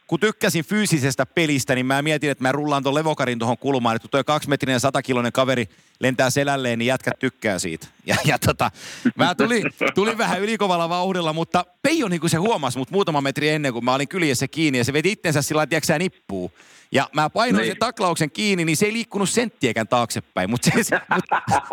[0.09, 4.09] kun tykkäsin fyysisestä pelistä, niin mä mietin, että mä rullaan tuon levokarin tuohon kulmaan, että
[4.09, 5.69] tuo kaksimetrinen satakiloinen kaveri
[6.01, 7.87] lentää selälleen, niin jätkät tykkää siitä.
[8.07, 8.71] Ja, ja tota,
[9.17, 9.63] mä tulin,
[9.95, 13.85] tulin vähän ylikovalla vauhdilla, mutta Peijo niin kuin se huomasi mut muutama metri ennen kuin
[13.85, 16.53] mä olin kyljessä kiinni ja se veti itsensä sillä lailla, nippuu.
[16.93, 17.71] Ja mä painoin niin.
[17.71, 20.51] sen taklauksen kiinni, niin se ei liikkunut senttiäkään taaksepäin.
[20.51, 21.25] Mutta se, mut,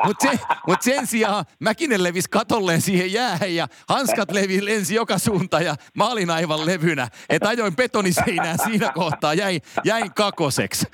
[0.05, 5.17] mut se, mut sen sijaan Mäkinen levisi katolleen siihen jäähän ja hanskat levi, lensi joka
[5.17, 7.07] suuntaan ja mä olin aivan levynä.
[7.29, 10.87] Että ajoin betoniseinään siinä kohtaa, jäin, jäin kakoseksi.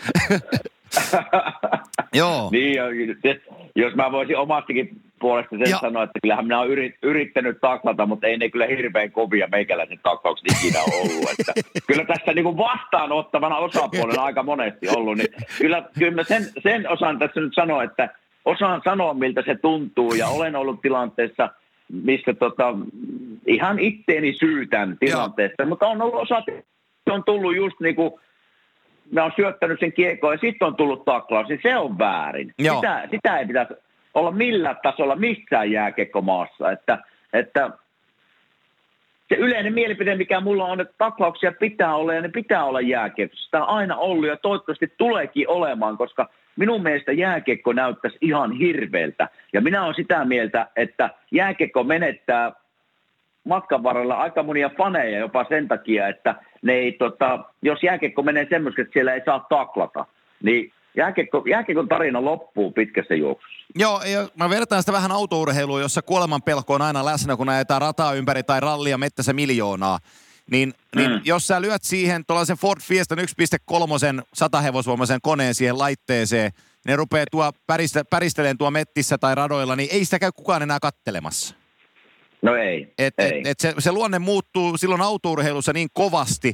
[2.13, 2.49] Joo.
[2.51, 2.76] Niin,
[3.76, 5.78] jos mä voisin omastakin puolesta sen ja.
[5.78, 9.99] sanoa, että kyllähän minä olen yrit, yrittänyt taklata, mutta ei ne kyllä hirveän kovia meikäläisen
[10.03, 11.30] taklaukset ikinä ollut.
[11.39, 11.53] Että
[11.88, 16.89] kyllä tässä niin kuin vastaanottavana osapuolena aika monesti ollut, niin kyllä, kyllä mä sen, sen
[16.89, 18.09] osaan tässä nyt sanoa, että
[18.45, 21.49] osaan sanoa, miltä se tuntuu, ja olen ollut tilanteessa,
[22.03, 22.74] missä tota,
[23.47, 25.65] ihan itteeni syytän tilanteessa, ja.
[25.65, 26.43] mutta on ollut osa,
[27.09, 28.11] on tullut just niin kuin
[29.11, 32.53] mä oon syöttänyt sen kiekkoon ja sitten on tullut taklaus, niin se on väärin.
[32.61, 33.74] Sitä, sitä ei pitäisi
[34.14, 36.72] olla millään tasolla missään jääkekkomaassa.
[36.72, 36.97] Että,
[37.34, 37.72] että
[39.30, 43.45] se yleinen mielipide, mikä mulla on, että taklauksia pitää olla ja ne pitää olla jääkiekossa.
[43.45, 49.30] Sitä on aina ollut ja toivottavasti tuleekin olemaan, koska minun mielestä jääkiekko näyttäisi ihan hirveältä.
[49.53, 52.51] Ja minä olen sitä mieltä, että jääkiekko menettää
[53.43, 58.47] matkan varrella aika monia faneja jopa sen takia, että ne ei, tota, jos jääkiekko menee
[58.49, 60.05] semmoisesti, että siellä ei saa taklata,
[60.43, 63.65] niin jääkiekko, jääkiekon tarina loppuu pitkässä juoksussa.
[63.75, 67.81] Joo, ja mä vertaan sitä vähän autourheiluun, jossa kuoleman pelko on aina läsnä, kun ajetaan
[67.81, 69.99] rataa ympäri tai rallia mettässä miljoonaa.
[70.51, 71.21] Niin, niin mm.
[71.25, 73.25] jos sä lyöt siihen tuollaisen Ford Fiestan 1.3
[74.33, 76.51] satahevosvoimaisen koneen siihen laitteeseen,
[76.87, 80.79] ne rupeaa tuo päristä, päristeleen tuo mettissä tai radoilla, niin ei sitä käy kukaan enää
[80.81, 81.55] kattelemassa.
[82.41, 82.93] No ei.
[82.97, 83.39] Et, ei.
[83.39, 86.53] Et, et se, se luonne muuttuu silloin autourheilussa niin kovasti,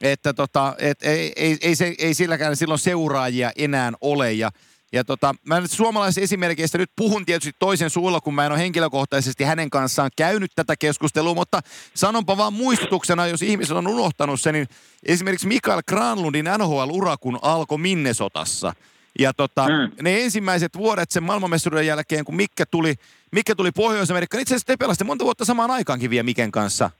[0.00, 4.32] että tota, et ei, ei, ei, se, ei silläkään silloin seuraajia enää ole.
[4.32, 4.50] Ja,
[4.92, 8.60] ja tota, mä nyt suomalaisista esimerkkeistä nyt puhun tietysti toisen suulla, kun mä en ole
[8.60, 11.60] henkilökohtaisesti hänen kanssaan käynyt tätä keskustelua, mutta
[11.94, 14.68] sanonpa vaan muistutuksena, jos ihmiset on unohtanut sen, niin
[15.02, 18.72] esimerkiksi Mikael Granlundin NHL-ura, kun alkoi Minnesotassa–
[19.18, 20.02] ja tota, mm.
[20.02, 22.94] ne ensimmäiset vuodet sen maailmanmestaruuden jälkeen, kun Mikke tuli,
[23.32, 26.90] Mikke tuli Pohjois-Amerikkaan, itse asiassa te pelasitte monta vuotta samaan aikaankin vielä Miken kanssa.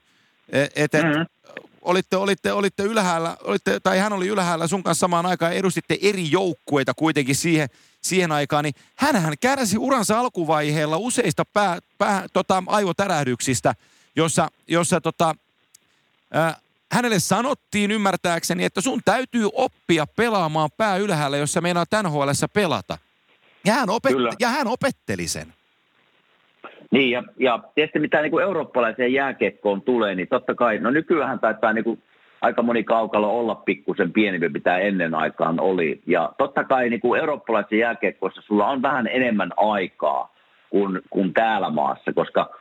[0.49, 1.25] Et, et, mm.
[1.81, 6.31] Olitte, olitte, olitte ylhäällä, olitte, tai hän oli ylhäällä sun kanssa samaan aikaan, edustitte eri
[6.31, 7.69] joukkueita kuitenkin siihen,
[8.01, 13.75] siihen aikaan, niin hänhän kärsi uransa alkuvaiheella useista pää, pää, tota, aivotärähdyksistä,
[14.15, 15.35] jossa, jossa tota,
[16.35, 16.55] äh,
[16.91, 22.97] hänelle sanottiin ymmärtääkseni, että sun täytyy oppia pelaamaan pää ylhäällä, jos sä meinaa NHL pelata.
[23.65, 25.53] Ja hän, opet- ja hän opetteli sen.
[26.91, 31.39] Niin, ja, ja tietysti mitä niin kuin eurooppalaiseen jääkiekkoon tulee, niin totta kai, no nykyään
[31.39, 32.01] taitaa niin kuin
[32.41, 36.01] aika moni kaukalo olla pikkusen pienempi, mitä ennen aikaan oli.
[36.07, 40.33] Ja totta kai niin kuin eurooppalaisessa jääkiekkoissa sulla on vähän enemmän aikaa
[40.69, 42.49] kuin, kuin täällä maassa, koska–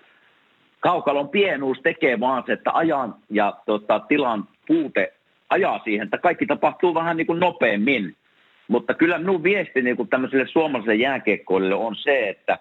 [0.80, 5.12] kaukalon pienuus tekee vaan se, että ajan ja tota, tilan puute
[5.50, 8.16] ajaa siihen, että kaikki tapahtuu vähän niin kuin nopeammin.
[8.68, 12.58] Mutta kyllä minun viesti niin kuin tämmöiselle suomalaiselle jääkiekkoille on se, että,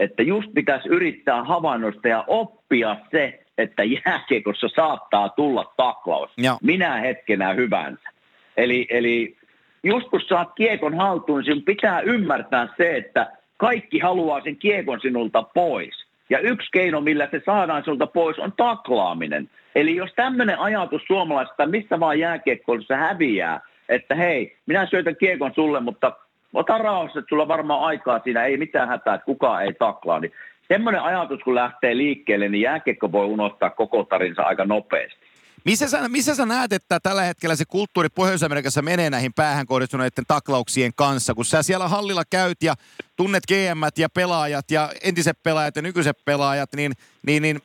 [0.00, 6.30] että just pitäisi yrittää havainnoista ja oppia se, että jääkiekossa saattaa tulla taklaus.
[6.36, 6.58] Ja.
[6.62, 8.08] Minä hetkenä hyvänsä.
[8.56, 9.36] Eli, eli
[9.84, 15.42] just kun saat kiekon haltuun, niin pitää ymmärtää se, että kaikki haluaa sen kiekon sinulta
[15.42, 16.06] pois.
[16.30, 19.50] Ja yksi keino, millä se saadaan sinulta pois, on taklaaminen.
[19.74, 25.80] Eli jos tämmöinen ajatus suomalaisesta, missä vaan jääkiekkoilussa häviää, että hei, minä syötän kiekon sulle,
[25.80, 26.12] mutta
[26.56, 30.20] ota rauhassa, että sulla varmaan aikaa siinä, ei mitään hätää, että kukaan ei taklaa.
[30.20, 30.32] Niin
[30.68, 35.26] semmoinen ajatus, kun lähtee liikkeelle, niin jääkiekko voi unohtaa koko tarinsa aika nopeasti.
[35.64, 40.24] Missä sä, missä sä näet, että tällä hetkellä se kulttuuri Pohjois-Amerikassa menee näihin päähän kohdistuneiden
[40.28, 41.34] taklauksien kanssa?
[41.34, 42.74] Kun sä siellä hallilla käyt ja
[43.16, 46.92] tunnet gm ja pelaajat ja entiset pelaajat ja nykyiset pelaajat, niin,
[47.26, 47.60] niin, niin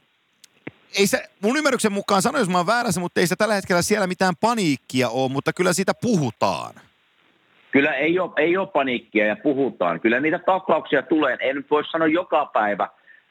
[0.99, 3.81] ei se, mun ymmärryksen mukaan, sano jos mä oon väärässä, mutta ei se tällä hetkellä
[3.81, 6.73] siellä mitään paniikkia ole, mutta kyllä siitä puhutaan.
[7.71, 9.99] Kyllä ei ole, ei ole paniikkia ja puhutaan.
[9.99, 11.37] Kyllä niitä taklauksia tulee.
[11.39, 12.87] En nyt voi sanoa joka päivä,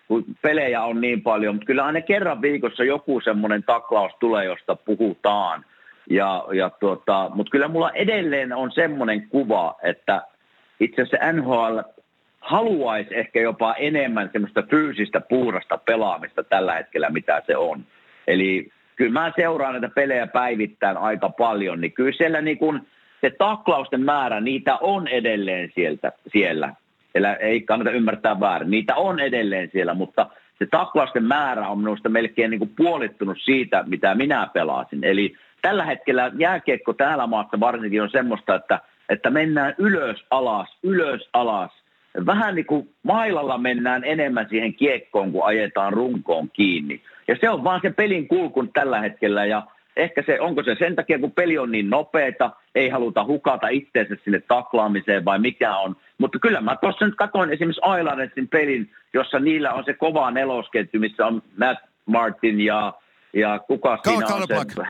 [0.09, 4.77] kun pelejä on niin paljon, mutta kyllä aina kerran viikossa joku semmoinen taklaus tulee, josta
[4.77, 5.65] puhutaan.
[6.11, 10.23] Ja, ja tuota, mutta kyllä mulla edelleen on semmoinen kuva, että
[10.81, 11.79] itse asiassa NHL
[12.41, 17.85] haluaisi ehkä jopa enemmän semmoista fyysistä puurasta pelaamista tällä hetkellä, mitä se on.
[18.27, 22.81] Eli kyllä mä seuraan näitä pelejä päivittäin aika paljon, niin kyllä siellä niin kuin
[23.21, 26.75] se taklausten määrä, niitä on edelleen sieltä, siellä.
[27.15, 28.71] Eli ei kannata ymmärtää väärin.
[28.71, 30.27] Niitä on edelleen siellä, mutta
[30.59, 35.05] se taklausten määrä on minusta melkein niin kuin puolittunut siitä, mitä minä pelasin.
[35.05, 41.29] Eli tällä hetkellä jääkiekko täällä maassa varsinkin on semmoista, että, että mennään ylös, alas, ylös,
[41.33, 41.71] alas.
[42.27, 47.03] Vähän niin kuin mailalla mennään enemmän siihen kiekkoon, kun ajetaan runkoon kiinni.
[47.29, 49.63] Ja se on vaan se pelin kulkun tällä hetkellä ja
[49.97, 54.17] ehkä se, onko se sen takia, kun peli on niin nopeeta, ei haluta hukata itseensä
[54.25, 55.97] sille taklaamiseen vai mikä on.
[56.19, 61.01] Mutta kyllä mä tuossa nyt katsoin esimerkiksi Islandsin pelin, jossa niillä on se kova nelosketju,
[61.01, 62.93] missä on Matt Martin ja,
[63.33, 64.83] ja kuka siinä on se...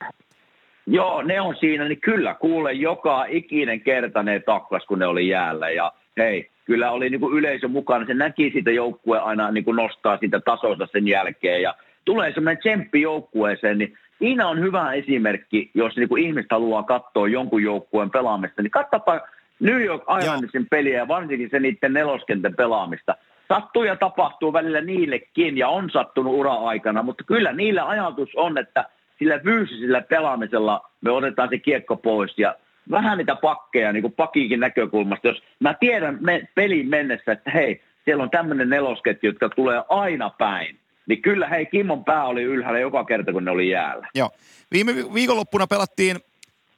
[0.87, 5.29] Joo, ne on siinä, niin kyllä kuule joka ikinen kerta ne taklas, kun ne oli
[5.29, 5.71] jäällä.
[5.71, 8.07] Ja hei, kyllä oli niin kuin yleisö mukana.
[8.07, 11.63] Se näki siitä joukkueen aina niin kuin nostaa siitä tasosta sen jälkeen.
[11.63, 11.75] Ja
[12.05, 17.29] tulee semmoinen tsemppi joukkueeseen, niin siinä on hyvä esimerkki, jos niin kuin ihmiset haluaa katsoa
[17.29, 19.21] jonkun joukkueen pelaamista, niin katsopa
[19.61, 23.15] New York Islandsin peliä ja varsinkin se niiden neloskenten pelaamista.
[23.49, 28.85] Sattuu ja tapahtuu välillä niillekin ja on sattunut ura-aikana, mutta kyllä niillä ajatus on, että
[29.19, 32.55] sillä fyysisellä pelaamisella me otetaan se kiekko pois ja
[32.91, 35.29] vähän niitä pakkeja niin kuin pakiikin näkökulmasta.
[35.29, 40.31] Jos mä tiedän me, pelin mennessä, että hei, siellä on tämmöinen nelosketju, jotka tulee aina
[40.39, 44.09] päin, niin kyllä hei, Kimmon pää oli ylhäällä joka kerta, kun ne oli jäällä.
[44.15, 44.31] Joo.
[44.73, 46.19] Viime viikonloppuna pelattiin,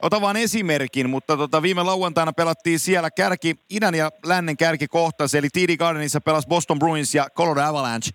[0.03, 5.39] ota vaan esimerkin, mutta tota, viime lauantaina pelattiin siellä kärki, idän ja lännen kärki kohtasi,
[5.39, 8.11] eli TD Gardenissa pelasi Boston Bruins ja Colorado Avalanche.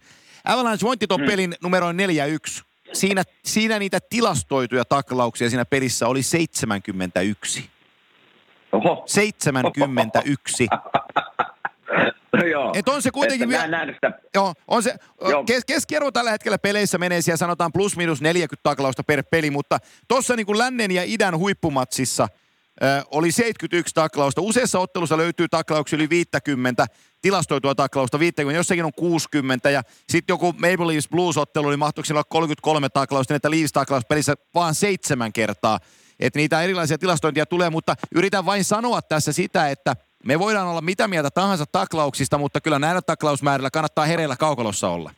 [0.45, 1.29] Avalanche voitti tuon hmm.
[1.29, 2.63] pelin numeroin 4-1.
[2.93, 7.69] Siinä, siinä niitä tilastoituja taklauksia siinä pelissä oli 71.
[8.71, 9.03] Oho.
[9.05, 10.67] 71.
[12.51, 12.73] Joo.
[12.75, 13.93] Et on se kuitenkin vielä...
[13.93, 14.11] Sitä.
[14.35, 14.95] Joo, on se,
[15.29, 15.43] joo.
[15.43, 19.79] Kes, keskiarvo tällä hetkellä peleissä menee siellä sanotaan plus minus 40 taklausta per peli, mutta
[20.07, 22.27] tuossa niin kuin lännen ja idän huippumatsissa
[22.83, 24.41] ö, oli 71 taklausta.
[24.41, 26.85] Useassa ottelussa löytyy taklauksia yli 50,
[27.21, 32.23] tilastoitua taklausta 50, jossakin on 60 ja sitten joku Maple Leafs Blues-ottelu, niin mahtuuko olla
[32.23, 35.79] 33 taklausta, niin että Leafs taklaus pelissä vaan seitsemän kertaa.
[36.19, 39.95] Että niitä erilaisia tilastointia tulee, mutta yritän vain sanoa tässä sitä, että–
[40.27, 45.11] me voidaan olla mitä mieltä tahansa taklauksista, mutta kyllä näillä taklausmäärillä kannattaa hereillä kaukalossa olla.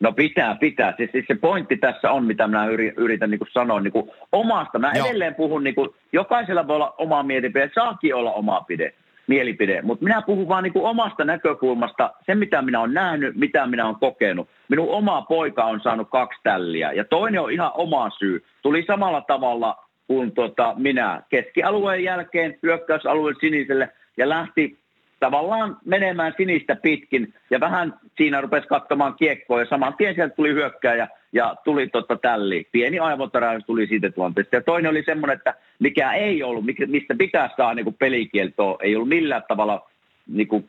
[0.00, 0.94] No pitää, pitää.
[0.96, 2.66] Siis, siis se pointti tässä on, mitä minä
[2.96, 4.78] yritän niin kuin sanoa niin kuin omasta.
[4.78, 5.06] Mä Joo.
[5.06, 8.94] edelleen puhun, niin kuin, jokaisella voi olla oma mielipide, saakin olla oma pide,
[9.26, 13.66] mielipide, mutta minä puhun vaan niin kuin omasta näkökulmasta, se mitä minä olen nähnyt, mitä
[13.66, 14.48] minä olen kokenut.
[14.68, 18.44] Minun oma poika on saanut kaksi tälliä ja toinen on ihan oma syy.
[18.62, 24.78] Tuli samalla tavalla kuin tota, minä keskialueen jälkeen hyökkäysalueen siniselle– ja lähti
[25.20, 30.52] tavallaan menemään sinistä pitkin ja vähän siinä rupesi katsomaan kiekkoa ja saman tien sieltä tuli
[30.52, 32.68] hyökkääjä ja tuli totta tälli.
[32.72, 34.56] Pieni aivotaräys tuli siitä tilanteesta.
[34.56, 38.96] Ja toinen oli semmoinen, että mikä ei ollut, mistä pitää saada niin kuin pelikieltoa, ei
[38.96, 39.90] ollut millään tavalla
[40.26, 40.64] niin kuin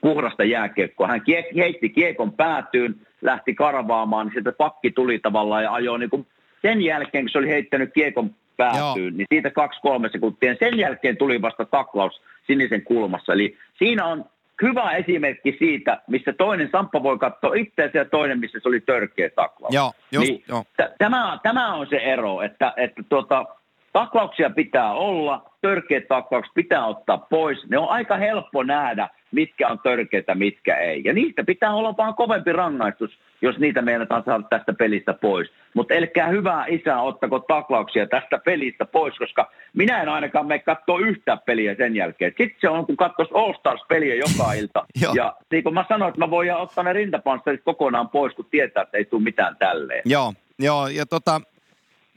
[0.00, 1.08] puhdasta jääkiekkoa.
[1.08, 6.10] Hän kiek- heitti kiekon päätyyn, lähti karvaamaan, niin sieltä pakki tuli tavallaan ja ajoi niin
[6.10, 6.26] kuin
[6.62, 10.56] sen jälkeen, kun se oli heittänyt kiekon päätyyn, niin siitä kaksi-kolme sekuntia.
[10.58, 13.32] Sen jälkeen tuli vasta taklaus sinisen kulmassa.
[13.32, 14.24] Eli siinä on
[14.62, 19.30] hyvä esimerkki siitä, missä toinen Samppa voi katsoa itseänsä ja toinen, missä se oli törkeä
[19.30, 19.74] taklaus.
[19.74, 20.64] Joo, just, niin joo.
[20.76, 23.46] T- tämä, tämä on se ero, että, että tuota,
[23.92, 27.66] taklauksia pitää olla, törkeät taklaukset pitää ottaa pois.
[27.70, 31.02] Ne on aika helppo nähdä, mitkä on törkeitä, mitkä ei.
[31.04, 35.48] Ja niistä pitää olla vaan kovempi rangaistus, jos niitä meinataan saada tästä pelistä pois.
[35.74, 41.00] Mutta elkää hyvää isää, ottako taklauksia tästä pelistä pois, koska minä en ainakaan mene katsoa
[41.00, 42.30] yhtään peliä sen jälkeen.
[42.38, 44.86] Sitten se on, kun katsoisi All Stars-peliä joka ilta.
[45.14, 48.82] ja niin kuin mä sanoin, että mä voin ottaa ne rintapanssarit kokonaan pois, kun tietää,
[48.82, 50.02] että ei tule mitään tälleen.
[50.04, 51.40] Joo, joo ja tota,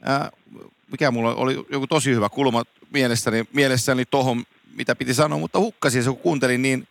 [0.08, 0.30] äh,
[0.90, 4.42] mikä mulla oli joku tosi hyvä kulma mielessäni, mielessäni tohon,
[4.76, 6.86] mitä piti sanoa, mutta hukkasin se, kun kuuntelin niin,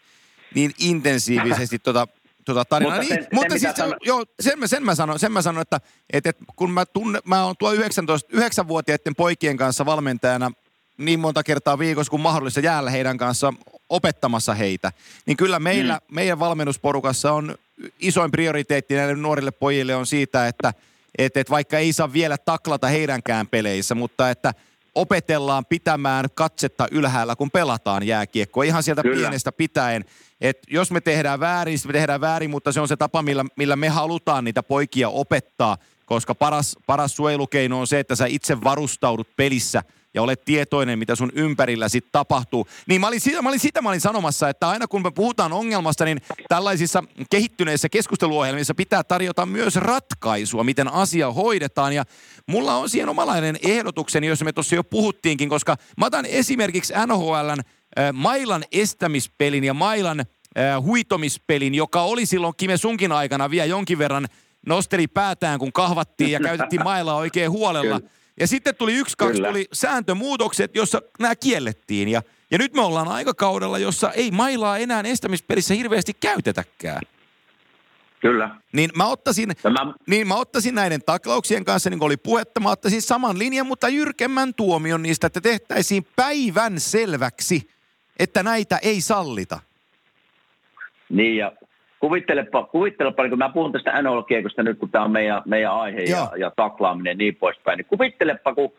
[0.56, 2.08] niin intensiivisesti tota,
[2.46, 2.98] tota tarinaa.
[2.98, 3.96] Mutta, niin, mutta siis, sano...
[4.02, 5.80] joo, sen, mä, sen, mä sanon, sen mä sanon, että,
[6.14, 10.52] että, että kun mä, tunne, mä oon tuo 19, 9-vuotiaiden poikien kanssa valmentajana
[10.98, 13.54] niin monta kertaa viikossa kuin mahdollista jäällä heidän kanssa
[13.90, 14.92] opettamassa heitä,
[15.26, 16.16] niin kyllä meillä, mm.
[16.16, 17.56] meidän valmennusporukassa on
[18.00, 20.74] isoin prioriteetti näille nuorille pojille on siitä, että,
[21.18, 24.54] että, että vaikka ei saa vielä taklata heidänkään peleissä, mutta että–
[24.96, 28.64] opetellaan pitämään katsetta ylhäällä, kun pelataan jääkiekkoa.
[28.64, 29.16] Ihan sieltä Kyllä.
[29.16, 30.06] pienestä pitäen.
[30.42, 33.76] Et jos me tehdään väärin, me tehdään väärin, mutta se on se tapa, millä, millä
[33.76, 39.36] me halutaan niitä poikia opettaa, koska paras, paras suojelukeino on se, että sä itse varustaudut
[39.36, 39.84] pelissä
[40.14, 42.68] ja olet tietoinen, mitä sun ympärillä sitten tapahtuu.
[42.88, 45.54] Niin mä olin, sitä, mä olin sitä mä olin sanomassa, että aina kun me puhutaan
[45.54, 51.94] ongelmasta, niin tällaisissa kehittyneissä keskusteluohjelmissa pitää tarjota myös ratkaisua, miten asia hoidetaan.
[51.94, 52.04] Ja
[52.48, 57.60] mulla on siihen omalainen ehdotukseni, jossa me tuossa jo puhuttiinkin, koska mä otan esimerkiksi NHLn
[57.60, 60.26] äh, mailan estämispelin ja mailan äh,
[60.84, 64.28] huitomispelin, joka oli silloin Kime sunkin aikana vielä jonkin verran
[64.66, 68.00] nosteli päätään, kun kahvattiin ja käytettiin mailaa oikein huolella.
[68.00, 68.21] Kyllä.
[68.40, 69.48] Ja sitten tuli yksi, kaksi, Kyllä.
[69.48, 72.08] tuli sääntömuutokset, jossa nämä kiellettiin.
[72.08, 72.22] Ja,
[72.52, 77.02] ja nyt me ollaan aikakaudella, jossa ei mailaa enää estämispelissä hirveästi käytetäkään.
[78.20, 78.56] Kyllä.
[78.74, 79.94] Niin mä ottaisin, Tämä...
[80.08, 83.90] niin mä ottaisin näiden taklauksien kanssa, niin kuin oli puhetta, mä ottaisin saman linjan, mutta
[83.90, 87.70] jyrkemmän tuomion niistä, että tehtäisiin päivän selväksi,
[88.20, 89.60] että näitä ei sallita.
[91.10, 91.52] Niin ja
[92.02, 96.00] kuvittelepa, kuvittelepa, niin kun mä puhun tästä NHL-kiekosta nyt, kun tämä on meidän, meidän aihe
[96.02, 98.74] ja, ja taklaaminen ja niin poispäin, niin kuvittelepa, kun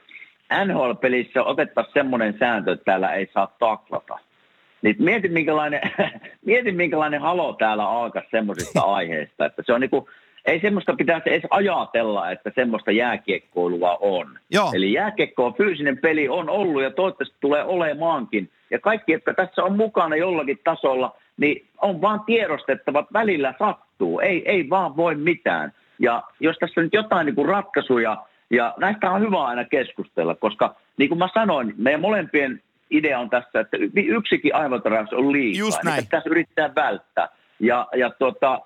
[0.64, 4.18] NHL-pelissä otettaisiin semmoinen sääntö, että täällä ei saa taklata.
[4.82, 5.80] Niin mieti minkälainen,
[6.46, 10.08] mieti minkälainen halo täällä alkaa semmoisista aiheista, että se on niinku,
[10.44, 14.38] ei semmoista pitäisi edes ajatella, että semmoista jääkiekkoilua on.
[14.50, 14.70] Joo.
[14.74, 18.50] Eli jääkiekko on fyysinen peli, on ollut ja toivottavasti tulee olemaankin.
[18.70, 24.20] Ja kaikki, jotka tässä on mukana jollakin tasolla, niin on vaan tiedostettava, että välillä sattuu.
[24.20, 25.72] Ei, ei vaan voi mitään.
[25.98, 28.16] Ja jos tässä nyt jotain niin kuin ratkaisuja,
[28.50, 33.30] ja näistä on hyvä aina keskustella, koska niin kuin mä sanoin, meidän molempien idea on
[33.30, 33.76] tässä, että
[34.06, 35.66] yksikin aivotäräys on liikaa.
[35.66, 36.04] Just näin.
[36.04, 37.28] Pitäisi yrittää välttää.
[37.60, 38.60] Ja, ja tuota,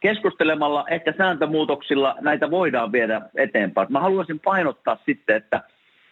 [0.00, 3.86] keskustelemalla, ehkä sääntömuutoksilla näitä voidaan viedä eteenpäin.
[3.90, 5.60] Mä haluaisin painottaa sitten, että,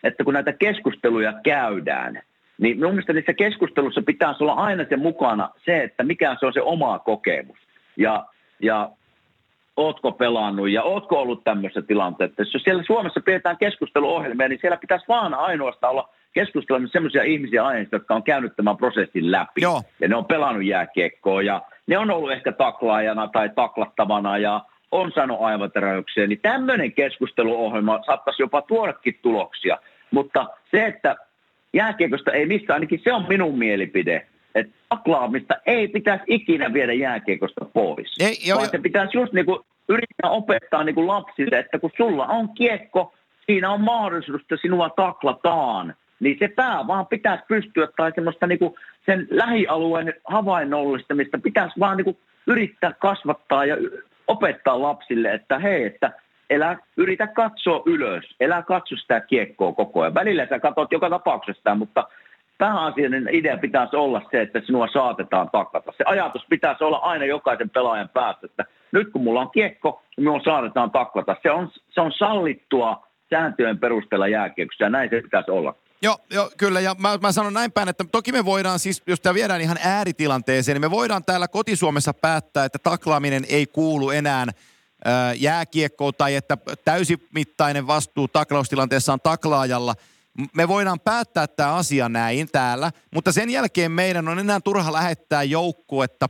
[0.05, 2.23] että kun näitä keskusteluja käydään,
[2.59, 6.53] niin minun mielestä niissä keskustelussa pitäisi olla aina se mukana se, että mikä se on
[6.53, 7.59] se oma kokemus.
[7.97, 8.27] Ja,
[8.63, 8.91] ja
[9.77, 12.43] ootko pelannut ja ootko ollut tämmöisessä tilanteessa.
[12.55, 17.97] Jos siellä Suomessa pidetään keskusteluohjelmia, niin siellä pitäisi vaan ainoastaan olla keskustelemassa sellaisia ihmisiä aineista,
[17.97, 19.61] jotka on käynyt tämän prosessin läpi.
[19.61, 19.83] Joo.
[20.01, 24.61] Ja ne on pelannut jääkiekkoa ja ne on ollut ehkä taklaajana tai taklattavana ja
[24.93, 26.27] on saanut aivoteräyksiä.
[26.27, 29.79] Niin tämmöinen keskusteluohjelma saattaisi jopa tuodakin tuloksia.
[30.11, 31.17] Mutta se, että
[31.77, 37.65] jääkiekosta ei missään, ainakin se on minun mielipide, että taklaamista ei pitäisi ikinä viedä jääkiekosta
[37.65, 38.15] pois.
[38.21, 38.71] Ei, jo, vaan jo.
[38.71, 43.15] se pitäisi just niin kuin yrittää opettaa niin kuin lapsille, että kun sulla on kiekko,
[43.47, 45.95] siinä on mahdollisuus, että sinua taklataan.
[46.21, 48.75] Niin se pää vaan pitäisi pystyä, tai semmoista niin kuin
[49.07, 53.77] sen lähialueen havainnollistamista pitäisi vaan niin kuin yrittää kasvattaa ja
[54.27, 56.13] opettaa lapsille, että hei, että
[56.51, 60.15] elä, yritä katsoa ylös, elä katso sitä kiekkoa koko ajan.
[60.15, 62.09] Välillä sä katsot joka tapauksessa mutta
[62.59, 65.93] pääasiallinen idea pitäisi olla se, että sinua saatetaan takata.
[65.97, 70.25] Se ajatus pitäisi olla aina jokaisen pelaajan päässä, että nyt kun mulla on kiekko, niin
[70.25, 71.37] minua saatetaan takata.
[71.43, 75.75] Se on, se on sallittua sääntöjen perusteella jääkiekossa ja näin se pitäisi olla.
[76.03, 76.81] Joo, jo, kyllä.
[76.81, 79.77] Ja mä, mä sanon näin päin, että toki me voidaan siis, jos tämä viedään ihan
[79.85, 84.47] ääritilanteeseen, niin me voidaan täällä kotisuomessa päättää, että taklaaminen ei kuulu enää
[85.37, 89.95] jääkiekkoon tai että täysimittainen vastuu taklaustilanteessa on taklaajalla–
[90.55, 95.43] me voidaan päättää tämä asia näin täällä, mutta sen jälkeen meidän on enää turha lähettää
[95.43, 96.29] joukkuetta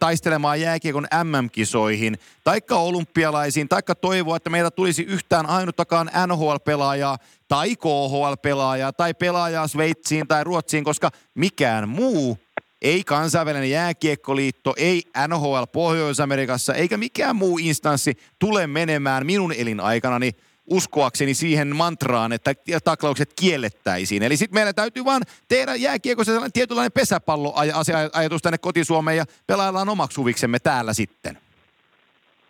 [0.00, 7.18] taistelemaan jääkiekon MM-kisoihin, taikka olympialaisiin, taikka toivoa, että meillä tulisi yhtään ainuttakaan NHL-pelaajaa
[7.48, 12.38] tai KHL-pelaajaa tai pelaajaa Sveitsiin tai Ruotsiin, koska mikään muu
[12.82, 20.30] ei kansainvälinen jääkiekkoliitto, ei NHL Pohjois-Amerikassa, eikä mikään muu instanssi tule menemään minun elinaikanani
[20.70, 22.54] uskoakseni siihen mantraan, että
[22.84, 24.22] taklaukset kiellettäisiin.
[24.22, 30.20] Eli sitten meillä täytyy vaan tehdä jääkiekossa sellainen tietynlainen pesäpalloajatus tänne kotisuomeen ja pelaillaan omaksi
[30.20, 31.38] huviksemme täällä sitten.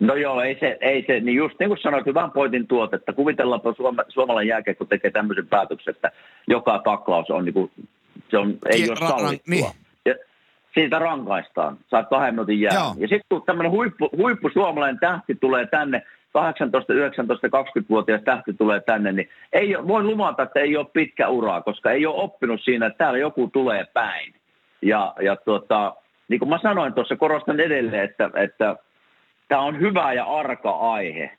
[0.00, 3.12] No joo, ei se, ei se, niin just niin kuin sanoit, hyvän pointin tuot, että
[3.12, 6.12] kuvitellaanpa suoma, suomalainen jääkiekko tekee tämmöisen päätöksen, että
[6.48, 7.70] joka taklaus on niin kuin,
[8.30, 9.54] se on, ei Ki- ole sallittua.
[9.54, 9.64] Niin.
[10.74, 12.74] Siitä rankaistaan, saat kahden minuutin jää.
[12.74, 16.02] Ja sitten kun tämmöinen huippu, huippu suomalainen tähti tulee tänne,
[16.32, 21.62] 18, 19, 20-vuotias tähti tulee tänne, niin ei, voi luvata, että ei ole pitkä uraa,
[21.62, 24.34] koska ei ole oppinut siinä, että täällä joku tulee päin.
[24.82, 25.94] Ja, ja tuota,
[26.28, 28.76] niin kuin mä sanoin tuossa, korostan edelleen, että, että
[29.48, 31.30] tämä on hyvä ja arka aihe.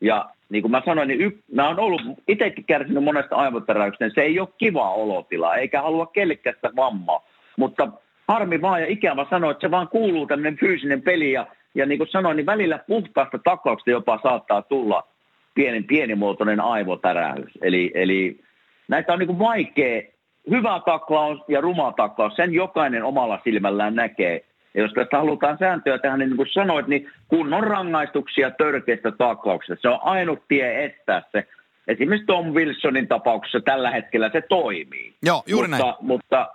[0.00, 4.14] Ja niin kuin mä sanoin, niin y- mä oon ollut itsekin kärsinyt monesta aivotäräyksestä, niin
[4.14, 7.20] se ei ole kiva olotila, eikä halua kellekään sitä vammaa.
[7.56, 7.88] Mutta
[8.28, 11.98] harmi vaan ja ikävä sanoa, että se vaan kuuluu tämmöinen fyysinen peli ja ja niin
[11.98, 15.08] kuin sanoin, niin välillä puhtaasta taklauksesta jopa saattaa tulla
[15.54, 17.52] pieni, pienimuotoinen aivotäräys.
[17.62, 18.40] Eli, eli
[18.88, 20.02] näitä on niin kuin vaikea,
[20.50, 24.44] hyvä taklaus ja ruma taklaus, sen jokainen omalla silmällään näkee.
[24.74, 29.82] Ja jos tästä halutaan sääntöä tehdä, niin, niin kuin sanoit, niin kunnon rangaistuksia törkeistä taklauksista.
[29.82, 31.46] Se on ainut tie estää se
[31.88, 35.14] esimerkiksi Tom Wilsonin tapauksessa tällä hetkellä se toimii.
[35.22, 35.96] Joo, juuri mutta, näin.
[36.00, 36.48] Mutta,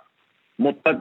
[0.58, 0.94] mutta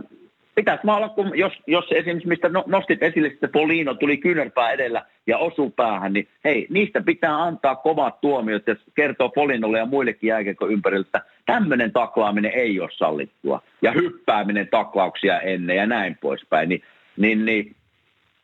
[0.60, 5.05] pitäisi olla, kun jos, jos esimerkiksi mistä no, nostit esille, että Polino tuli kyynärpää edellä
[5.28, 10.28] ja osuu päähän, niin hei, niistä pitää antaa kovat tuomiot ja kertoo Polinolle ja muillekin
[10.28, 16.70] jääkiekko ympärillä, että tämmöinen taklaaminen ei ole sallittua ja hyppääminen taklauksia ennen ja näin poispäin,
[16.70, 16.84] niin,
[17.18, 17.76] niin, niin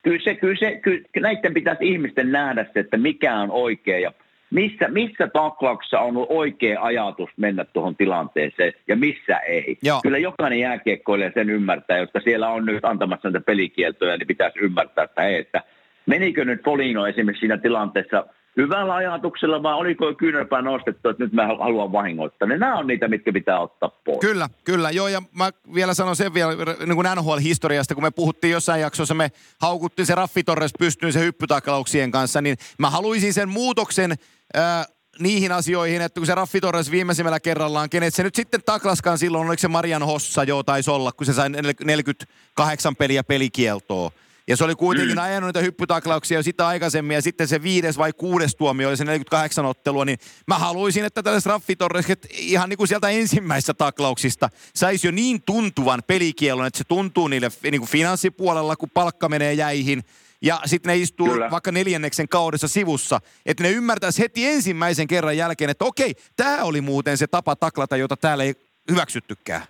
[0.04, 4.12] kyllä, se, kyllä, se, kyllä näiden pitäisi ihmisten nähdä se, että mikä on oikea ja
[4.52, 9.78] missä, missä taklauksessa on ollut oikea ajatus mennä tuohon tilanteeseen ja missä ei.
[9.82, 10.00] Joo.
[10.04, 15.04] Kyllä jokainen jääkiekkoilija sen ymmärtää, jotka siellä on nyt antamassa näitä pelikieltoja, niin pitäisi ymmärtää,
[15.04, 15.62] että hei, että
[16.06, 18.26] menikö nyt Polino esimerkiksi siinä tilanteessa
[18.58, 22.48] hyvällä ajatuksella vai oliko kyynärpää nostettu, että nyt mä haluan vahingoittaa.
[22.48, 24.20] Niin nämä on niitä, mitkä pitää ottaa pois.
[24.20, 24.92] Kyllä, kyllä.
[24.92, 26.54] Joo, ja mä vielä sanon sen vielä
[26.86, 29.32] niin kuin NHL-historiasta, kun me puhuttiin jossain jaksossa, me
[29.62, 34.14] haukuttiin se Raffi Torres pystyyn se hyppytaklauksien kanssa, niin mä haluaisin sen muutoksen
[34.58, 34.86] äh,
[35.20, 39.48] niihin asioihin, että kun se Raffi Torres viimeisimmällä kerrallaan, kenet se nyt sitten taklaskaan silloin,
[39.48, 41.50] oliko se Marian Hossa jo taisi olla, kun se sai
[41.84, 44.12] 48 peliä pelikieltoa.
[44.48, 45.24] Ja se oli kuitenkin mm.
[45.24, 49.66] ajanut niitä hyppytaklauksia sitä aikaisemmin, ja sitten se viides vai kuudes tuomio oli se 48
[49.66, 55.08] ottelua, niin mä haluaisin, että tällaiset Raffi Torres, ihan niin kuin sieltä ensimmäisistä taklauksista saisi
[55.08, 60.04] jo niin tuntuvan pelikielon, että se tuntuu niille niin kuin finanssipuolella, kun palkka menee jäihin,
[60.42, 61.52] ja sitten ne istuu Kyllä.
[61.52, 66.82] vaikka neljänneksen kaudessa sivussa, että ne ymmärtäisi heti ensimmäisen kerran jälkeen, että okei, tämä oli
[66.82, 68.54] muuten se tapa taklata, jota täällä ei
[68.92, 69.62] hyväksyttykään.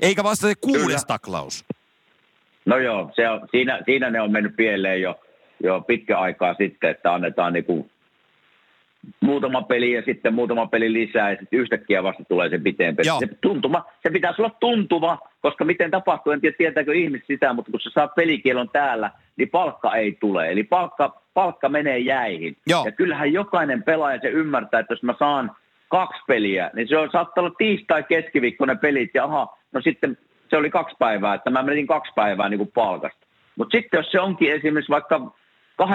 [0.00, 0.98] Eikä vasta se kuudes Kyllä.
[1.06, 1.64] taklaus.
[2.66, 5.20] No joo, se on, siinä, siinä ne on mennyt pieleen jo,
[5.62, 7.90] jo pitkä aikaa sitten, että annetaan niinku
[9.20, 13.08] muutama peli ja sitten muutama peli lisää ja sitten yhtäkkiä vasta tulee se piteen peli.
[13.18, 17.70] Se, tuntuma, se pitäisi olla tuntuva, koska miten tapahtuu, en tiedä tietääkö ihmiset sitä, mutta
[17.70, 20.50] kun sä saat pelikielon täällä, niin palkka ei tule.
[20.50, 22.56] Eli palkka, palkka menee jäihin.
[22.66, 22.84] Joo.
[22.84, 25.50] Ja kyllähän jokainen pelaaja se ymmärtää, että jos mä saan
[25.88, 30.18] kaksi peliä, niin se on saattaa olla tiistai keskiviikkoinen pelit ja aha, no sitten
[30.50, 33.26] se oli kaksi päivää, että mä menin kaksi päivää niin kuin palkasta.
[33.56, 35.20] Mutta sitten jos se onkin esimerkiksi vaikka
[35.82, 35.86] 8-12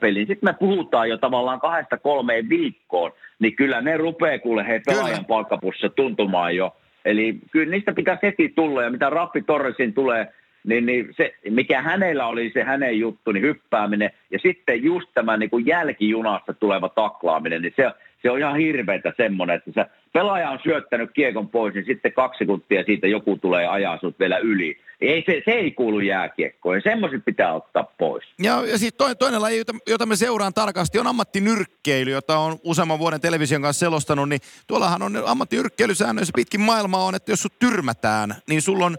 [0.00, 4.80] peliin, sitten me puhutaan jo tavallaan kahdesta kolmeen viikkoon, niin kyllä ne rupeaa kuule he
[4.86, 6.76] pelaajan palkkapussa tuntumaan jo.
[7.04, 10.28] Eli kyllä niistä pitää heti tulla, ja mitä Raffi Torresin tulee,
[10.64, 15.36] niin, niin se, mikä hänellä oli se hänen juttu, niin hyppääminen, ja sitten just tämä
[15.36, 17.90] niin kuin jälkijunasta tuleva taklaaminen, niin se,
[18.22, 22.38] se on ihan hirveätä semmoinen, että se pelaaja on syöttänyt kiekon pois, niin sitten kaksi
[22.38, 24.78] sekuntia siitä joku tulee ajaa sut vielä yli.
[25.00, 28.24] Ei, se, se ei kuulu jääkiekkoon ja semmoiset pitää ottaa pois.
[28.42, 32.58] Ja, ja sitten toinen, toinen laji, jota, jota me seuraan tarkasti, on ammattinyrkkeily, jota on
[32.64, 37.58] useamman vuoden television kanssa selostanut, niin tuollahan on ammattinyrkkeilysäännöissä pitkin maailmaa on, että jos sut
[37.58, 38.96] tyrmätään, niin sulla on.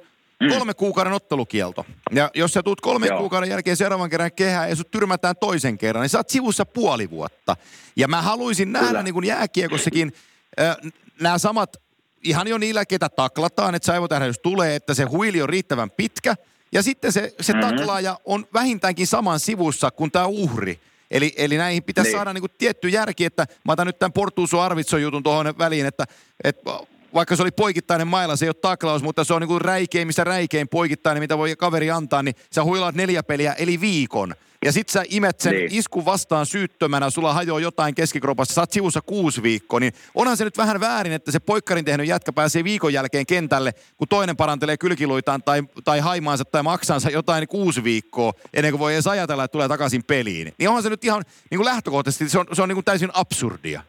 [0.49, 1.85] Kolme kuukauden ottelukielto.
[2.11, 3.19] Ja jos sä tuut kolmen Joo.
[3.19, 7.09] kuukauden jälkeen seuraavan kerran kehään ja sut tyrmätään toisen kerran, niin sä oot sivussa puoli
[7.09, 7.55] vuotta.
[7.95, 9.03] Ja mä haluaisin nähdä Kyllä.
[9.03, 10.13] niin kuin jääkiekossakin
[10.59, 10.77] äh,
[11.21, 11.77] nämä samat,
[12.23, 16.35] ihan jo niillä, ketä taklataan, että saivotähdys tulee, että se huili on riittävän pitkä.
[16.71, 17.77] Ja sitten se, se mm-hmm.
[17.77, 20.79] taklaaja on vähintäänkin saman sivussa kuin tämä uhri.
[21.11, 22.17] Eli, eli näihin pitäisi niin.
[22.17, 25.85] saada niin kuin tietty järki, että mä otan nyt tämän Portuusu Arvitson jutun tuohon väliin,
[25.85, 26.05] että,
[26.43, 26.71] että
[27.13, 30.07] vaikka se oli poikittainen mailla, se ei ole taklaus, mutta se on niin kuin räikein,
[30.07, 34.35] missä räikein poikittainen, mitä voi kaveri antaa, niin sä huilaat neljä peliä, eli viikon.
[34.65, 35.67] Ja sit sä imet sen niin.
[35.71, 40.43] iskun vastaan syyttömänä, sulla hajoaa jotain keskikropassa, sä oot sivussa kuusi viikkoa, niin onhan se
[40.43, 44.77] nyt vähän väärin, että se poikkarin tehnyt jätkä pääsee viikon jälkeen kentälle, kun toinen parantelee
[44.77, 49.51] kylkiluitaan tai, tai haimaansa tai maksansa jotain kuusi viikkoa, ennen kuin voi edes ajatella, että
[49.51, 50.53] tulee takaisin peliin.
[50.57, 53.09] Niin onhan se nyt ihan niin kuin lähtökohtaisesti, se on, se on niin kuin täysin
[53.13, 53.83] absurdia.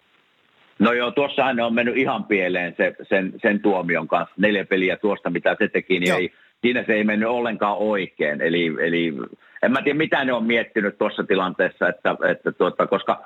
[0.78, 4.34] No joo, tuossahan ne on mennyt ihan pieleen se, sen, sen tuomion kanssa.
[4.38, 8.40] Neljä peliä tuosta, mitä se teki, niin ei, siinä se ei mennyt ollenkaan oikein.
[8.40, 9.14] Eli, eli
[9.62, 13.24] en mä tiedä, mitä ne on miettinyt tuossa tilanteessa, että, että tuota, koska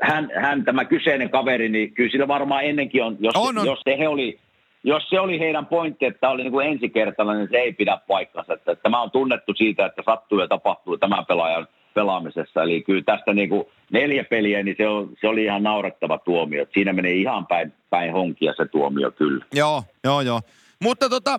[0.00, 3.66] hän, hän, tämä kyseinen kaveri, niin kyllä sillä varmaan ennenkin on, jos, on, on.
[3.66, 4.38] jos se he oli,
[4.84, 8.54] jos se oli heidän pointti, että oli niin kuin ensikertainen, niin se ei pidä paikkansa.
[8.54, 12.62] Että, että tämä on tunnettu siitä, että sattuu ja tapahtuu tämän pelaajan pelaamisessa.
[12.62, 16.66] Eli kyllä tästä niin kuin neljä peliä, niin se, on, se oli ihan naurettava tuomio.
[16.74, 19.44] Siinä menee ihan päin, päin honkia se tuomio kyllä.
[19.52, 20.40] Joo, joo, joo.
[20.80, 21.38] Mutta tota,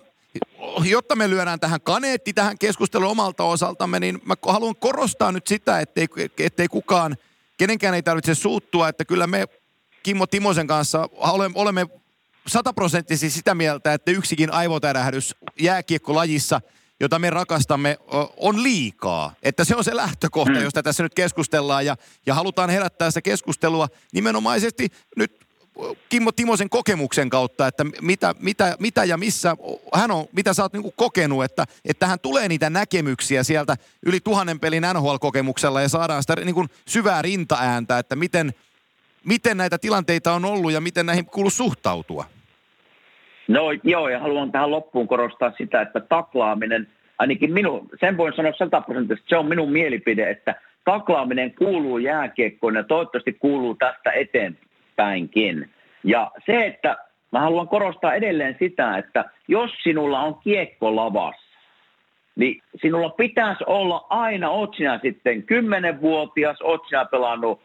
[0.84, 5.80] jotta me lyödään tähän kaneetti tähän keskusteluun omalta osaltamme, niin mä haluan korostaa nyt sitä,
[5.80, 6.06] ettei,
[6.38, 7.16] ettei kukaan,
[7.58, 9.44] kenenkään ei tarvitse suuttua, että kyllä me
[10.02, 11.08] Kimmo Timosen kanssa
[11.54, 11.86] olemme
[12.46, 16.60] sataprosenttisesti sitä mieltä, että yksikin aivotärähdys jääkiekkolajissa–
[17.02, 17.98] jota me rakastamme,
[18.36, 19.34] on liikaa.
[19.42, 20.62] Että se on se lähtökohta, mm.
[20.62, 21.96] josta tässä nyt keskustellaan ja,
[22.26, 25.42] ja halutaan herättää sitä keskustelua nimenomaisesti nyt
[26.08, 29.56] Kimmo Timosen kokemuksen kautta, että mitä, mitä, mitä ja missä
[29.94, 33.76] hän on, mitä sä oot niinku kokenut, että, että hän tulee niitä näkemyksiä sieltä
[34.06, 38.54] yli tuhannen pelin NHL-kokemuksella ja saadaan sitä niinku syvää rintaääntä, että miten,
[39.24, 42.26] miten näitä tilanteita on ollut ja miten näihin kuuluu suhtautua?
[43.48, 46.88] No joo, ja haluan tähän loppuun korostaa sitä, että taklaaminen,
[47.18, 52.84] ainakin minun, sen voin sanoa sataprosenttisesti, se on minun mielipide, että taklaaminen kuuluu jääkiekkoon ja
[52.84, 55.70] toivottavasti kuuluu tästä eteenpäinkin.
[56.04, 56.96] Ja se, että
[57.32, 61.42] mä haluan korostaa edelleen sitä, että jos sinulla on kiekko lavassa,
[62.36, 67.60] niin sinulla pitäisi olla aina, oot sinä sitten 10-vuotias, oot pelannut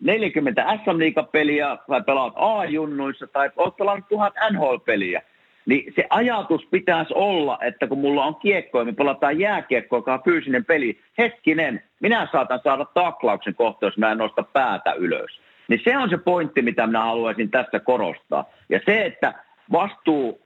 [0.00, 5.22] 40 SM-liigapeliä tai pelaat A-junnuissa tai oot pelannut tuhat NHL-peliä,
[5.66, 10.14] niin se ajatus pitäisi olla, että kun mulla on kiekko ja me pelataan jääkiekko, joka
[10.14, 15.40] on fyysinen peli, hetkinen, minä saatan saada taklauksen kohta, jos mä en nosta päätä ylös.
[15.68, 18.44] Niin se on se pointti, mitä minä haluaisin tässä korostaa.
[18.68, 19.34] Ja se, että
[19.72, 20.40] vastuu,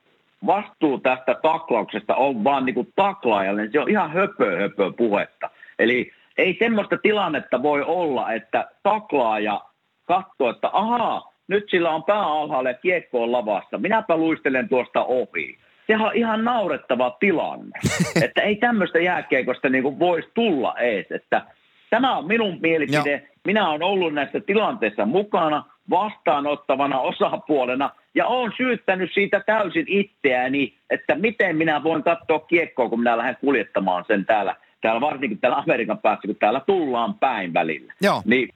[0.46, 5.50] vastuu tästä taklauksesta on vaan niin kuin taklaajalle, niin se on ihan höpö, höpö puhetta.
[5.78, 9.60] Eli ei semmoista tilannetta voi olla, että taklaaja
[10.06, 15.04] katsoo, että ahaa, nyt sillä on pää alhaalla ja kiekko on lavassa, minäpä luistelen tuosta
[15.04, 15.58] ohi.
[15.86, 17.78] Sehän on ihan naurettava tilanne,
[18.24, 21.06] että ei tämmöistä jääkiekosta niin voisi tulla ees.
[21.10, 21.42] Että
[21.90, 23.10] tämä on minun mielipide.
[23.10, 23.28] Joo.
[23.44, 31.14] Minä olen ollut näissä tilanteissa mukana vastaanottavana osapuolena ja olen syyttänyt siitä täysin itseäni, että
[31.14, 35.98] miten minä voin katsoa kiekkoa, kun minä lähden kuljettamaan sen täällä täällä varsinkin täällä Amerikan
[35.98, 37.92] päässä, kun täällä tullaan päin välillä.
[38.00, 38.22] Joo.
[38.24, 38.48] Niin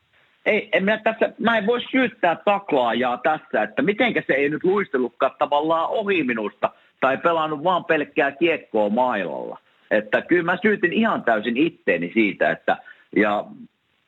[0.47, 4.65] ei, en minä, tässä, mä en voi syyttää taklaajaa tässä, että mitenkä se ei nyt
[4.65, 6.71] luistellutkaan tavallaan ohi minusta
[7.01, 9.59] tai pelannut vaan pelkkää kiekkoa mailalla.
[9.91, 12.77] Että kyllä mä syytin ihan täysin itteeni siitä, että
[13.17, 13.45] ja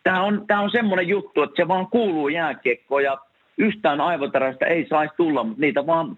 [0.03, 3.19] tämä on, tää on semmoinen juttu, että se vaan kuuluu jääkiekkoon ja
[3.59, 6.17] yhtään aivotärästä ei saisi tulla, mutta niitä vaan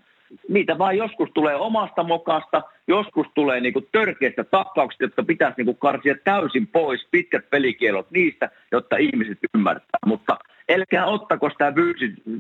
[0.49, 6.15] niitä vaan joskus tulee omasta mokasta, joskus tulee niinku törkeistä tappauksista, jotka pitäisi niinku karsia
[6.25, 9.99] täysin pois, pitkät pelikielot niistä, jotta ihmiset ymmärtää.
[10.07, 10.39] Mutta
[10.73, 11.73] älkää ottako sitä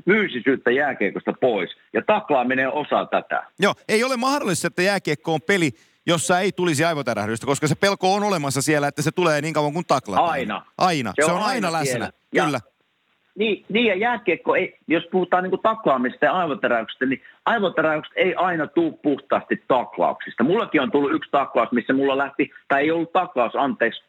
[0.04, 3.46] fyysisyyttä jääkiekosta pois, ja taklaaminen on osa tätä.
[3.58, 5.70] Joo, ei ole mahdollista, että jääkiekko on peli,
[6.06, 9.72] jossa ei tulisi aivotärähdystä, koska se pelko on olemassa siellä, että se tulee niin kauan
[9.72, 10.30] kuin taklataan.
[10.30, 10.64] Aina.
[10.78, 11.12] Aina.
[11.16, 12.10] Se, se on, on aina, aina läsnä.
[12.30, 12.60] Kyllä.
[13.40, 18.66] Niin, niin ja jääkiekko, ei, jos puhutaan niin taklaamista ja aivotäräyksistä, niin aivotäräykset ei aina
[18.66, 20.44] tule puhtaasti taklauksista.
[20.44, 24.02] Mullakin on tullut yksi taklaus, missä mulla lähti, tai ei ollut taklaus, anteeksi,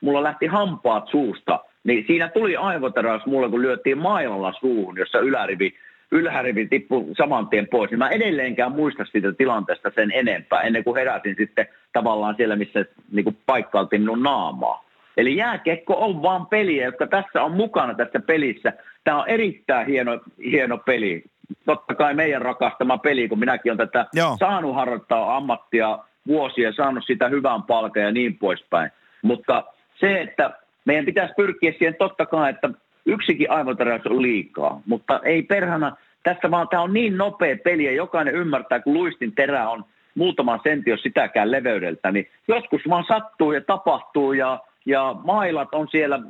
[0.00, 1.60] mulla lähti hampaat suusta.
[1.84, 5.74] Niin siinä tuli aivotäräys mulle, kun lyötiin mailalla suuhun, jossa ylärivi,
[6.10, 7.90] ylärivi tippui saman tien pois.
[7.90, 12.84] Niin mä edelleenkään muista siitä tilanteesta sen enempää, ennen kuin heräsin sitten tavallaan siellä, missä
[13.12, 14.85] niin paikkailtiin minun naamaa.
[15.16, 18.72] Eli jääkiekko on vaan peliä, jotka tässä on mukana tässä pelissä.
[19.04, 21.24] Tämä on erittäin hieno, hieno peli.
[21.64, 24.36] Totta kai meidän rakastama peli, kun minäkin olen tätä Joo.
[24.38, 28.90] saanut harjoittaa ammattia vuosia, saanut sitä hyvän palkan ja niin poispäin.
[29.22, 29.64] Mutta
[30.00, 30.50] se, että
[30.84, 32.70] meidän pitäisi pyrkiä siihen totta kai, että
[33.06, 37.92] yksikin aivotäräys on liikaa, mutta ei perhana, tässä vaan tämä on niin nopea peli ja
[37.92, 43.52] jokainen ymmärtää, kun luistin terä on muutaman sentti, jos sitäkään leveydeltä, niin joskus vaan sattuu
[43.52, 46.20] ja tapahtuu ja ja mailat on siellä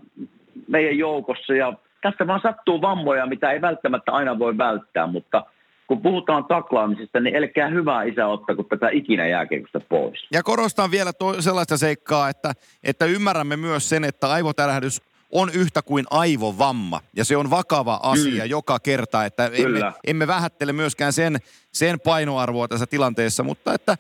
[0.68, 5.44] meidän joukossa ja tästä vaan sattuu vammoja, mitä ei välttämättä aina voi välttää, mutta
[5.86, 10.26] kun puhutaan taklaamisesta, niin älkää hyvää isä ottako tätä ikinä jääkiekosta pois.
[10.32, 12.52] Ja korostan vielä to- sellaista seikkaa, että,
[12.84, 15.02] että ymmärrämme myös sen, että aivotärähdys
[15.32, 17.00] on yhtä kuin aivovamma.
[17.16, 18.50] Ja se on vakava asia mm.
[18.50, 21.36] joka kerta, että emme, emme vähättele myöskään sen,
[21.72, 23.96] sen painoarvoa tässä tilanteessa, mutta että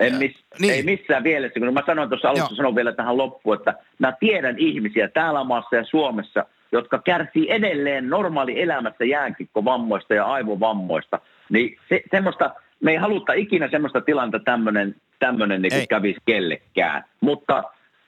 [0.00, 0.72] en miss, niin.
[0.72, 4.58] Ei missään mielessä, kun mä sanoin tuossa alussa, sanon vielä tähän loppuun, että mä tiedän
[4.58, 11.20] ihmisiä täällä maassa ja Suomessa, jotka kärsii edelleen normaali elämässä jäänkikkovammoista ja aivovammoista.
[11.50, 17.04] Niin se, semmoista, me ei haluta ikinä semmoista tilanta tämmöinen tämmönen niin kävisi kellekään.
[17.20, 17.62] Mutta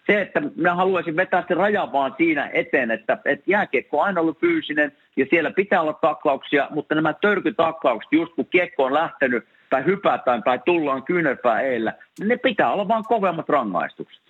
[0.07, 4.21] se, että mä haluaisin vetää sen rajan vaan siinä eteen, että, että jääkiekko on aina
[4.21, 9.45] ollut fyysinen ja siellä pitää olla taklauksia, mutta nämä törkytaklaukset, just kun kiekko on lähtenyt
[9.71, 14.21] tai hypätään tai tullaan kyynärpää eellä, niin ne pitää olla vaan kovemmat rangaistukset.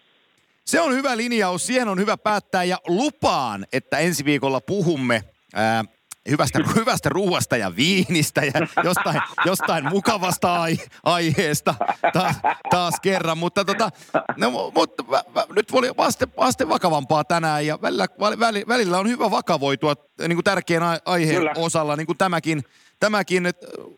[0.65, 5.23] Se on hyvä linjaus, siihen on hyvä päättää ja lupaan, että ensi viikolla puhumme
[5.55, 5.85] ää,
[6.31, 11.75] hyvästä, hyvästä ruuasta ja viinistä ja jostain, jostain mukavasta ai, aiheesta
[12.13, 12.37] taas,
[12.71, 13.39] taas kerran.
[13.39, 13.91] Mutta tota,
[14.37, 19.09] no, mutta vä, vä, nyt oli vaste, vaste vakavampaa tänään ja välillä, välillä, välillä on
[19.09, 21.53] hyvä vakavoitua niin kuin tärkeän aiheen Kyllä.
[21.57, 22.63] osalla, niin kuin tämäkin,
[23.01, 23.49] tämäkin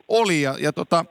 [0.08, 0.42] oli.
[0.42, 1.04] Ja, ja tota,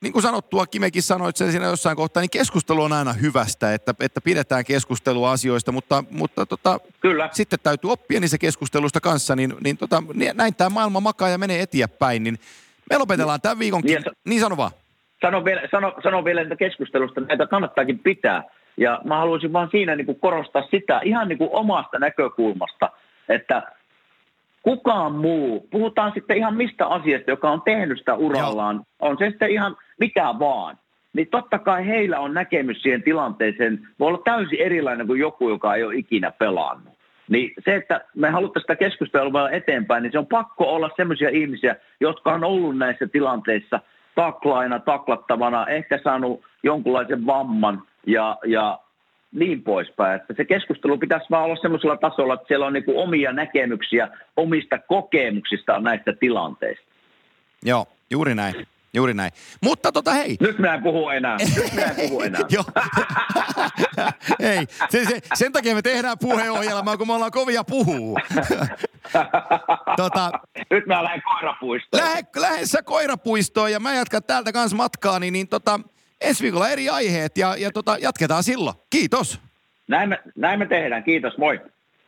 [0.00, 3.94] niin kuin sanottua, Kimekin sanoit sen siinä jossain kohtaa, niin keskustelu on aina hyvästä, että,
[4.00, 7.28] että pidetään keskustelua asioista, mutta, mutta tota, Kyllä.
[7.32, 10.02] sitten täytyy oppia niissä keskustelusta kanssa, niin, niin tota,
[10.34, 12.38] näin tämä maailma makaa ja menee eteenpäin, niin
[12.90, 13.94] me lopetellaan tämän viikonkin.
[13.94, 14.70] Niin, niin sano vaan.
[15.20, 18.42] Sano vielä, sano, sano vielä että keskustelusta, näitä kannattaakin pitää.
[18.76, 22.90] Ja mä haluaisin vaan siinä niin kuin korostaa sitä ihan niin kuin omasta näkökulmasta,
[23.28, 23.62] että
[24.62, 29.10] kukaan muu, puhutaan sitten ihan mistä asiasta, joka on tehnyt sitä urallaan, Joo.
[29.10, 30.78] on se sitten ihan mitä vaan,
[31.12, 35.74] niin totta kai heillä on näkemys siihen tilanteeseen, voi olla täysin erilainen kuin joku, joka
[35.74, 36.98] ei ole ikinä pelannut.
[37.28, 41.76] Niin se, että me haluttaisiin sitä keskustelua eteenpäin, niin se on pakko olla sellaisia ihmisiä,
[42.00, 43.80] jotka on ollut näissä tilanteissa
[44.14, 48.78] taklaina, taklattavana, ehkä saanut jonkunlaisen vamman ja, ja
[49.32, 50.20] niin poispäin.
[50.20, 54.78] Että se keskustelu pitäisi vaan olla semmoisella tasolla, että siellä on niin omia näkemyksiä omista
[54.78, 56.84] kokemuksista näistä tilanteista.
[57.64, 58.54] Joo, juuri näin.
[58.94, 59.32] Juuri näin.
[59.62, 60.36] Mutta tota hei.
[60.40, 61.36] Nyt minä en puhu enää.
[61.56, 62.40] Nyt minä en puhu enää.
[62.50, 62.64] Joo.
[64.42, 68.18] Hei, se, se, sen takia me tehdään puheenohjelmaa, kun me ollaan kovia puhuu.
[69.96, 70.30] tota,
[70.70, 72.02] Nyt mä lähden koirapuistoon.
[72.04, 75.80] Lähde, lähde sä koirapuistoon ja mä jatkan täältä kanssa matkaa, niin, niin tota,
[76.20, 78.76] ensi viikolla eri aiheet ja, ja tota, jatketaan silloin.
[78.90, 79.40] Kiitos.
[79.88, 81.04] Näin me, näin me tehdään.
[81.04, 81.60] Kiitos, moi.